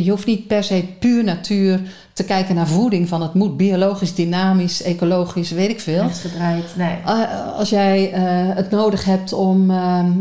[0.03, 1.81] Je hoeft niet per se puur natuur
[2.17, 3.09] te kijken naar voeding.
[3.09, 6.03] Van het moet biologisch, dynamisch, ecologisch, weet ik veel.
[6.03, 6.65] rechtsgedraaid?
[6.77, 6.97] Nee.
[7.07, 8.23] Eh, als jij eh,
[8.57, 9.71] het nodig hebt om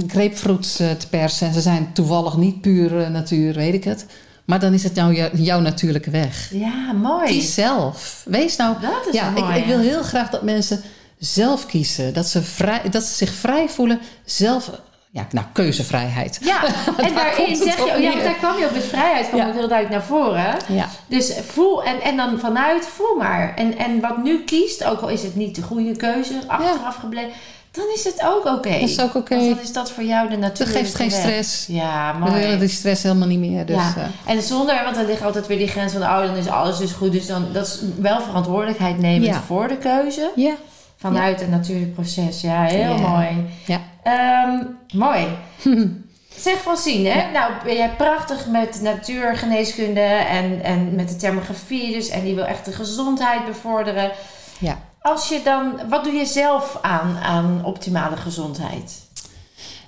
[0.07, 4.05] grapefruits eh, te persen en ze zijn toevallig niet puur natuur, weet ik het.
[4.45, 6.49] Maar dan is het nou jou- jouw natuurlijke weg.
[6.53, 7.25] Ja, mooi.
[7.27, 8.21] Kies zelf.
[8.25, 8.75] Wees nou.
[8.81, 10.81] Dat is ja, ik, ik wil heel graag dat mensen
[11.19, 12.13] zelf kiezen.
[12.13, 13.99] Dat ze, vrij, dat ze zich vrij voelen.
[14.25, 14.71] Zelf.
[15.15, 16.39] Ja, nou, keuzevrijheid.
[16.41, 16.63] Ja,
[17.05, 19.45] en daarin het zeg je, op ja, daar kwam je ook met vrijheid, kwam Ja.
[19.53, 20.55] heel duidelijk naar voren.
[20.67, 20.87] Ja.
[21.07, 23.53] Dus voel en, en dan vanuit, voel maar.
[23.55, 27.29] En, en wat nu kiest, ook al is het niet de goede keuze, achteraf gebleven,
[27.71, 28.69] dan is het ook oké.
[28.79, 29.35] Dat is ook oké.
[29.35, 31.19] Want dan is dat voor jou de Dat natuurlijke geeft geen weg.
[31.19, 31.65] stress.
[31.67, 33.65] Ja, We willen die stress helemaal niet meer.
[33.65, 33.93] Dus, ja.
[34.25, 36.77] eh, En zonder, want dan ligt altijd weer die grens van, oh, dan is alles
[36.77, 37.11] dus goed.
[37.11, 39.41] Dus dan, dat is wel verantwoordelijkheid nemen Ja.
[39.41, 40.31] voor de keuze.
[40.35, 40.53] ja.
[40.97, 42.41] Vanuit een natuurlijk proces.
[42.41, 43.45] Ja, heel mooi.
[43.65, 43.81] Ja.
[44.05, 45.27] Ehm, mooi.
[46.37, 47.31] Zeg Francine, hè?
[47.31, 52.09] Nou ben jij prachtig met natuurgeneeskunde en, en met de thermografie dus.
[52.09, 54.11] En die wil echt de gezondheid bevorderen.
[54.59, 54.79] Ja.
[55.01, 59.03] Als je dan, wat doe je zelf aan, aan optimale gezondheid?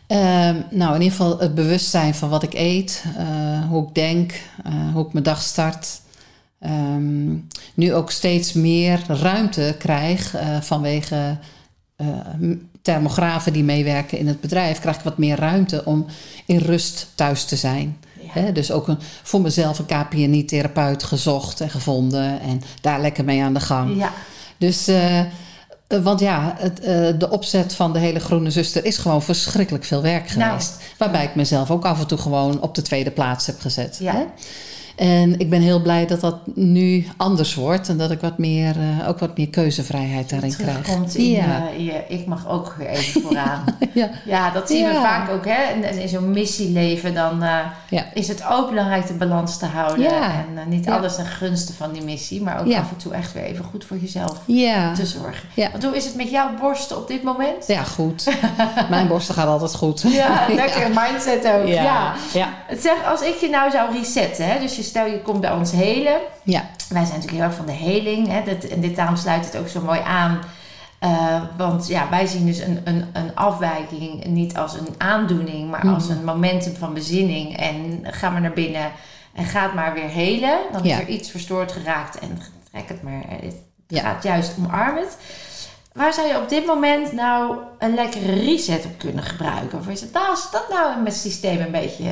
[0.08, 4.32] Ehm, nou, in ieder geval het bewustzijn van wat ik eet, eh, hoe ik denk,
[4.64, 6.02] eh, hoe ik mijn dag start.
[6.60, 7.36] Ehm,
[7.74, 11.38] nu ook steeds meer ruimte krijg eh, vanwege
[12.88, 16.06] thermografen die meewerken in het bedrijf, krijg ik wat meer ruimte om
[16.46, 17.98] in rust thuis te zijn.
[18.34, 18.52] Ja.
[18.52, 23.54] Dus ook een, voor mezelf een KPNI-therapeut gezocht en gevonden en daar lekker mee aan
[23.54, 23.98] de gang.
[23.98, 24.12] Ja,
[24.58, 25.26] Dus, eh, eh,
[25.88, 30.02] want ja, het, eh, de opzet van de hele Groene Zuster is gewoon verschrikkelijk veel
[30.02, 30.50] werk Nou.
[30.50, 30.78] geweest.
[30.98, 33.98] Waarbij ik mezelf ook af en toe gewoon op de tweede plaats heb gezet.
[34.00, 34.26] Ja.
[34.98, 38.76] En ik ben heel blij dat dat nu anders wordt en dat ik wat meer,
[39.00, 41.16] eh, ook wat meer keuzevrijheid daarin krijg.
[41.16, 41.70] in, ja.
[41.70, 43.64] eh, je, ik mag ook weer even vooraan.
[43.94, 44.10] ja.
[44.26, 45.46] ja, dat zien we vaak ook.
[45.46, 45.74] Hè?
[45.74, 47.58] En, en in zo'n missieleven dan eh,
[47.90, 48.06] Ja.
[48.14, 50.12] is het ook belangrijk de balans te houden.
[50.12, 53.44] En niet alles ten gunste van die missie, maar ook af en toe echt weer
[53.44, 54.40] even goed voor jezelf
[54.96, 55.50] te zorgen.
[55.54, 55.72] Ja.
[55.72, 57.68] Want hoe is het met jouw borsten op dit moment?
[57.68, 58.38] ja, goed.
[58.90, 60.06] Mijn borsten gaat altijd goed.
[60.18, 61.68] Ja, lekker mindset ook.
[61.68, 62.14] Ja.
[62.68, 64.60] Het Zeg, als ik je nou zou resetten, hè?
[64.60, 66.18] dus je stel je komt bij ons helen.
[66.44, 66.60] Ja.
[66.90, 68.28] Wij zijn natuurlijk heel erg van de heling.
[68.28, 68.44] Hè?
[68.44, 70.40] Dat, en dit daarom sluit het ook zo mooi aan.
[71.00, 75.86] Eh, want ja, wij zien dus een, een, een afwijking niet als een aandoening, maar
[75.86, 75.94] Mhm.
[75.94, 77.58] als een momentum van bezinning.
[77.58, 78.92] En ga maar naar binnen
[79.34, 80.58] en ga het maar weer helen.
[80.72, 80.96] Dan Ja.
[80.96, 83.22] is er iets verstoord geraakt en trek het maar.
[83.28, 83.56] Het
[83.88, 84.02] Ja.
[84.02, 85.18] gaat juist omarm het.
[85.94, 89.80] Waar zou je op dit moment nou een lekkere reset op kunnen gebruiken?
[89.80, 92.10] Of is het nou, als dat nou met het systeem een beetje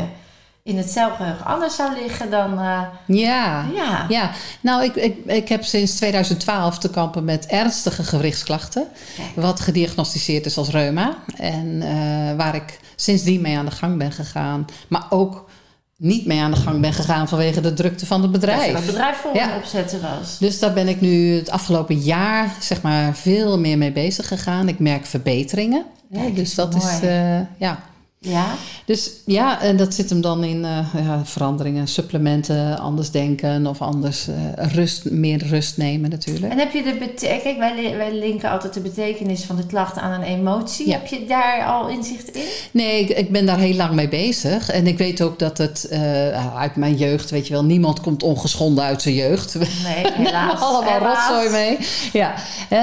[0.66, 3.66] in het celgeheugen anders zou liggen, dan eh, Ja.
[3.76, 4.05] ja.
[4.09, 8.88] Ja, nou, ik, ik, ik heb sinds 2012 te kampen met ernstige gewrichtsklachten.
[9.16, 9.30] Kijk.
[9.36, 11.16] Wat gediagnosticeerd is als reuma.
[11.38, 14.66] En eh, waar ik sindsdien mee aan de gang ben gegaan.
[14.88, 15.49] Maar ook
[15.97, 18.74] niet mee aan de gang ben gegaan vanwege de drukte van het Dat bedrijf.
[18.76, 19.51] het bedrijf Ja.
[19.51, 20.38] aan opzetten was.
[20.38, 24.68] Dus daar ben ik nu het afgelopen jaar zeg maar, veel meer mee bezig gegaan.
[24.68, 25.86] Ik merk verbeteringen.
[26.13, 27.80] Kijk, dus dat dat is eh, ja.
[28.26, 28.55] Ja,
[28.86, 33.82] Dus ja, en dat zit hem dan in eh, ja, veranderingen, supplementen, anders denken of
[33.82, 34.36] anders eh,
[34.73, 36.51] rust, meer rust nemen natuurlijk.
[36.51, 39.97] en heb je de betekenis, kijk, wij, wij linken altijd de betekenis van de klacht
[39.97, 40.88] aan een emotie.
[40.88, 40.93] Ja.
[40.93, 42.43] Heb je daar al inzicht in?
[42.71, 44.69] Nee, ik, ik ben daar heel lang mee bezig.
[44.69, 48.23] En ik weet ook dat het eh, uit mijn jeugd, weet je wel, niemand komt
[48.23, 49.55] ongeschonden uit zijn jeugd.
[49.55, 50.59] Nee, helaas.
[50.59, 51.30] Allemaal helaas.
[51.30, 51.78] rotzooi mee.
[52.13, 52.34] Ja,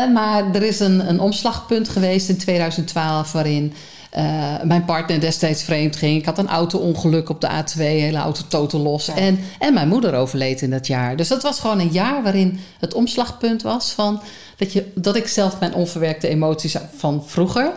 [0.07, 3.73] maar er is een, een omslagpunt geweest in 2012 waarin
[4.13, 6.19] eh, mijn partner destijds vreemd ging.
[6.19, 9.07] Ik had een auto-ongeluk op de A2, hele auto totaal los.
[9.07, 9.17] Ja.
[9.17, 11.17] En, en mijn moeder overleed in dat jaar.
[11.17, 14.23] Dus dat was gewoon een jaar waarin het omslagpunt was van
[14.57, 17.73] dat, je, dat ik zelf mijn onverwerkte emoties van vroeger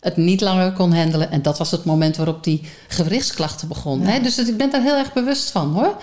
[0.00, 1.30] het niet langer kon handelen.
[1.30, 4.08] En dat was het moment waarop die gewrichtsklachten begonnen.
[4.08, 4.20] Hè?
[4.20, 5.96] Dus ik ben daar heel erg bewust van hoor.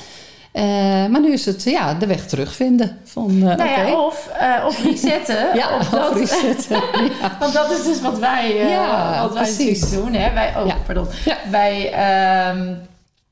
[0.55, 0.63] Eh,
[1.05, 2.97] maar nu is het ja, de weg terugvinden.
[3.03, 5.37] Van, eh, Nou ja, of, eh, of resetten.
[5.59, 6.75] Ja, of dat, resetten.
[7.21, 7.35] ja.
[7.39, 9.91] Want dat is dus wat wij, Ja, wat wij precies.
[9.91, 10.13] doen.
[10.13, 10.33] Hè?
[10.33, 11.07] Wij, oh, pardon.
[11.51, 12.73] Wij, ehm,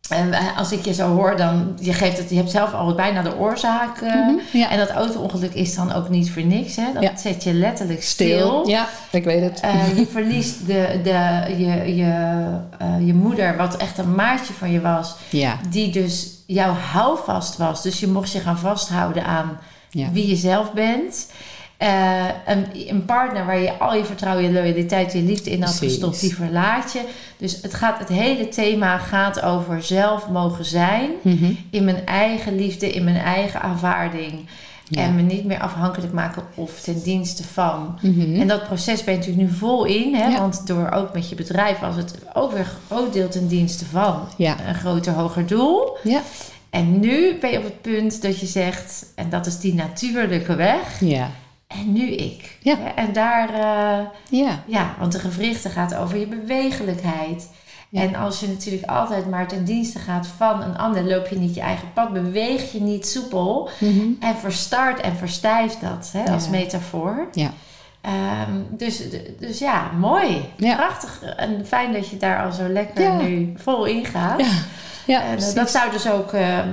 [0.10, 3.22] en als ik je zo hoor, dan je geeft het, je hebt zelf al bijna
[3.22, 4.02] de oorzaak.
[4.02, 4.70] Mhm, ja.
[4.70, 6.76] En dat auto-ongeluk is dan ook niet voor niks.
[6.76, 6.86] Hè?
[6.94, 7.16] Dat Ja.
[7.18, 8.38] zet je letterlijk stil.
[8.38, 8.70] Stil.
[8.70, 9.62] Ja, ik weet het.
[9.96, 15.16] Je verliest de, de, je, je, je moeder, wat echt een maatje van je was,
[15.30, 17.82] ja, die dus jouw houvast was.
[17.82, 20.12] Dus je mocht je gaan vasthouden aan ja.
[20.12, 21.28] wie je zelf bent.
[21.78, 25.78] Eh, een, een partner waar je al je vertrouwen, je loyaliteit, je liefde in had
[25.78, 25.94] Precies.
[25.94, 27.02] gestopt, die verlaat je.
[27.38, 31.12] Dus het, gaat, het hele thema gaat over zelf mogen zijn.
[31.22, 31.52] Mhm.
[31.70, 34.46] In mijn eigen liefde, in mijn eigen aanvaarding.
[34.88, 35.02] Ja.
[35.02, 38.00] En me niet meer afhankelijk maken of ten dienste van.
[38.02, 38.42] Mhm.
[38.42, 40.16] En dat proces ben je natuurlijk nu vol in.
[40.16, 40.28] Hè?
[40.28, 40.40] Ja.
[40.40, 43.86] Want door ook met je bedrijf was het ook weer een groot deel ten dienste
[43.86, 44.28] van.
[44.38, 44.56] Ja.
[44.68, 45.98] Een groter, hoger doel.
[46.04, 46.22] Ja.
[46.70, 50.56] En nu ben je op het punt dat je zegt, en dat is die natuurlijke
[50.56, 51.00] weg.
[51.00, 51.30] Ja.
[51.68, 52.58] En nu ik.
[52.62, 52.96] Ja.
[52.96, 54.64] En daar, eh, Ja.
[54.68, 57.50] ja, want de gewrichten gaat over je bewegelijkheid.
[57.94, 58.02] Ja.
[58.02, 61.56] En als je natuurlijk altijd maar ten dienste gaat van een ander, loop je niet
[61.56, 63.70] je eigen pad, beweeg je niet soepel.
[63.80, 64.06] Mhm.
[64.20, 66.50] En verstart en verstijft dat hè, als Ja.
[66.52, 67.28] metafoor.
[67.32, 67.50] Ja.
[68.02, 69.02] Ehm, dus,
[69.40, 70.46] dus ja, mooi.
[70.58, 70.76] Ja.
[70.76, 71.22] Prachtig.
[71.38, 73.18] En fijn dat je daar al zo lekker Ja.
[73.22, 74.40] nu vol in gaat.
[74.40, 74.52] Ja.
[75.06, 75.54] Ja, En, eh, precies.
[75.54, 76.70] dat zou dus ook, ehm,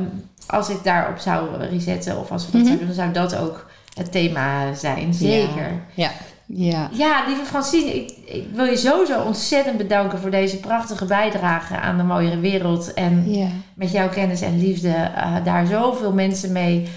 [0.46, 2.66] als ik daarop zou resetten of als we dat Mhm.
[2.68, 5.14] zouden doen, zou dat ook het thema zijn.
[5.14, 5.70] Zeker.
[5.94, 6.10] Ja.
[6.54, 6.88] Ja.
[6.92, 11.96] Ja, lieve Francine, ik, ik wil je sowieso ontzettend bedanken voor deze prachtige bijdrage aan
[11.96, 12.94] de mooiere wereld.
[12.94, 13.48] En Ja.
[13.74, 16.88] met jouw kennis en liefde eh, daar zoveel mensen mee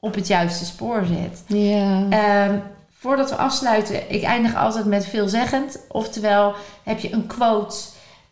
[0.00, 1.42] op het juiste spoor zet.
[1.46, 2.06] Ja.
[2.10, 2.58] Ehm,
[2.98, 5.78] voordat we afsluiten, ik eindig altijd met veelzeggend.
[5.88, 7.76] Oftewel, heb je een quote,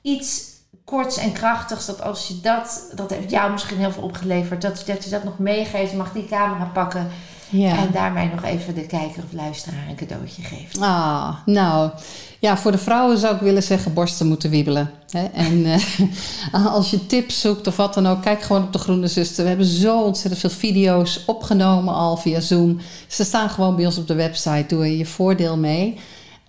[0.03, 0.55] iets
[0.85, 4.83] korts en krachtigs, dat als je dat, dat heeft jou misschien heel veel opgeleverd, dat,
[4.87, 7.09] dat je dat nog meegeeft, je mag die camera pakken
[7.51, 7.77] ja.
[7.79, 10.83] en daarmee nog even de kijker of luisteraar een cadeautje geven.
[10.83, 11.91] Ah, nou.
[12.39, 14.91] Ja, voor de vrouwen zou ik willen zeggen borsten moeten wiebelen.
[15.11, 15.25] Hè?
[15.25, 15.65] En
[16.53, 19.43] eh, als je tips zoekt of wat dan ook, kijk gewoon op de Groene Zuster.
[19.43, 22.79] We hebben zo ontzettend veel video's opgenomen al via Zoom.
[23.07, 24.65] Ze staan gewoon bij ons op de website.
[24.69, 25.99] Doe er je voordeel mee.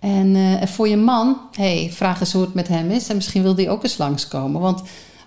[0.00, 3.08] En eh, en voor je man, hey, vraag eens hoe het met hem is.
[3.08, 4.60] En misschien wil die ook eens langskomen.
[4.60, 4.82] Want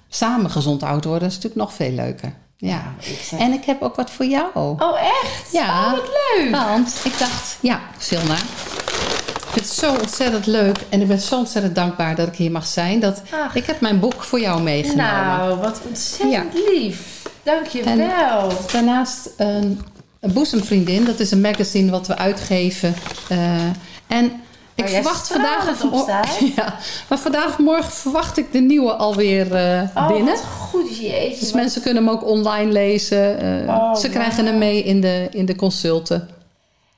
[0.09, 2.33] samen gezond oud worden is natuurlijk nog veel leuker.
[2.61, 2.93] Ja.
[3.37, 4.45] En ik heb ook wat voor jou.
[4.55, 5.51] Oh, echt?
[5.51, 5.85] Ja.
[5.85, 6.51] Oh, wat leuk.
[6.51, 8.35] Want ik dacht, ja, Silna.
[8.35, 12.51] Ik vind het zo ontzettend leuk en ik ben zo ontzettend dankbaar dat ik hier
[12.51, 12.99] mag zijn.
[12.99, 13.55] Dat Ach.
[13.55, 15.13] ik heb mijn boek voor jou meegenomen.
[15.13, 17.21] Nou, wat ontzettend lief.
[17.43, 18.51] Dank je wel.
[18.71, 19.81] Daarnaast een,
[20.19, 22.95] een boezemvriendin, dat is een magazine wat we uitgeven.
[23.29, 23.63] Eh,
[24.07, 24.41] en
[24.75, 26.05] ik verwacht vandaag of.
[26.55, 26.75] Ja,
[27.09, 30.33] maar vandaag morgen verwacht ik de nieuwe alweer eh, Oh, binnen.
[30.33, 31.39] wat goed, jeetje.
[31.39, 33.39] Dus wat- mensen kunnen hem ook online lezen.
[33.67, 36.29] eh, Oh, ze krijgen hem mee in de, in de consulten.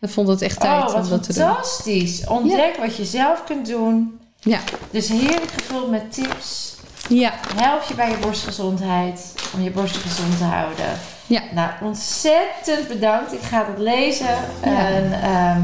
[0.02, 1.44] Ik vond het echt tijd Oh, wat om dat te doen.
[1.44, 2.28] fantastisch.
[2.28, 4.20] Ontdek wat je zelf kunt doen.
[4.40, 4.60] Ja,
[4.92, 6.76] Dus heerlijk gevuld met tips.
[7.10, 9.34] ja, Help je bij je borstgezondheid.
[9.56, 11.00] Om je borst gezond te houden.
[11.28, 11.42] ja.
[11.54, 13.34] Nou, ontzettend bedankt.
[13.34, 14.36] Ik ga het lezen.
[14.64, 14.88] Ja.
[14.88, 15.62] En ehm,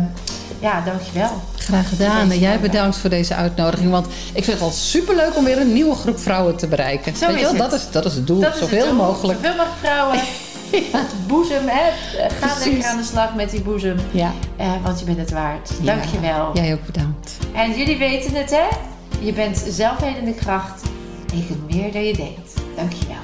[0.60, 1.41] ja, dankjewel.
[1.58, 2.32] Graag gedaan.
[2.32, 3.91] En jij bedankt voor deze uitnodiging.
[3.91, 7.16] Want ik vind het al superleuk om weer een nieuwe groep vrouwen te bereiken.
[7.16, 7.60] Zo Weet je wel, het.
[7.60, 8.39] Dat, is, dat is het doel.
[8.39, 8.95] Dat is het Zoveel doel.
[8.95, 9.39] mogelijk.
[9.39, 10.20] Zoveel mogelijk vrouwen.
[11.28, 11.89] Boezem, hè.
[12.39, 12.66] Ga Precies.
[12.66, 13.97] lekker aan de slag met die boezem.
[14.12, 14.32] Ja.
[14.58, 15.72] Eh, want je bent het waard.
[15.82, 15.95] Ja.
[15.95, 16.50] Dankjewel.
[16.54, 17.38] Jij ook bedankt.
[17.54, 18.66] En jullie weten het, hè?
[19.20, 20.82] Je bent zelfredende kracht.
[21.32, 22.54] En je kunt meer dan je denkt.
[22.76, 23.16] Dankjewel.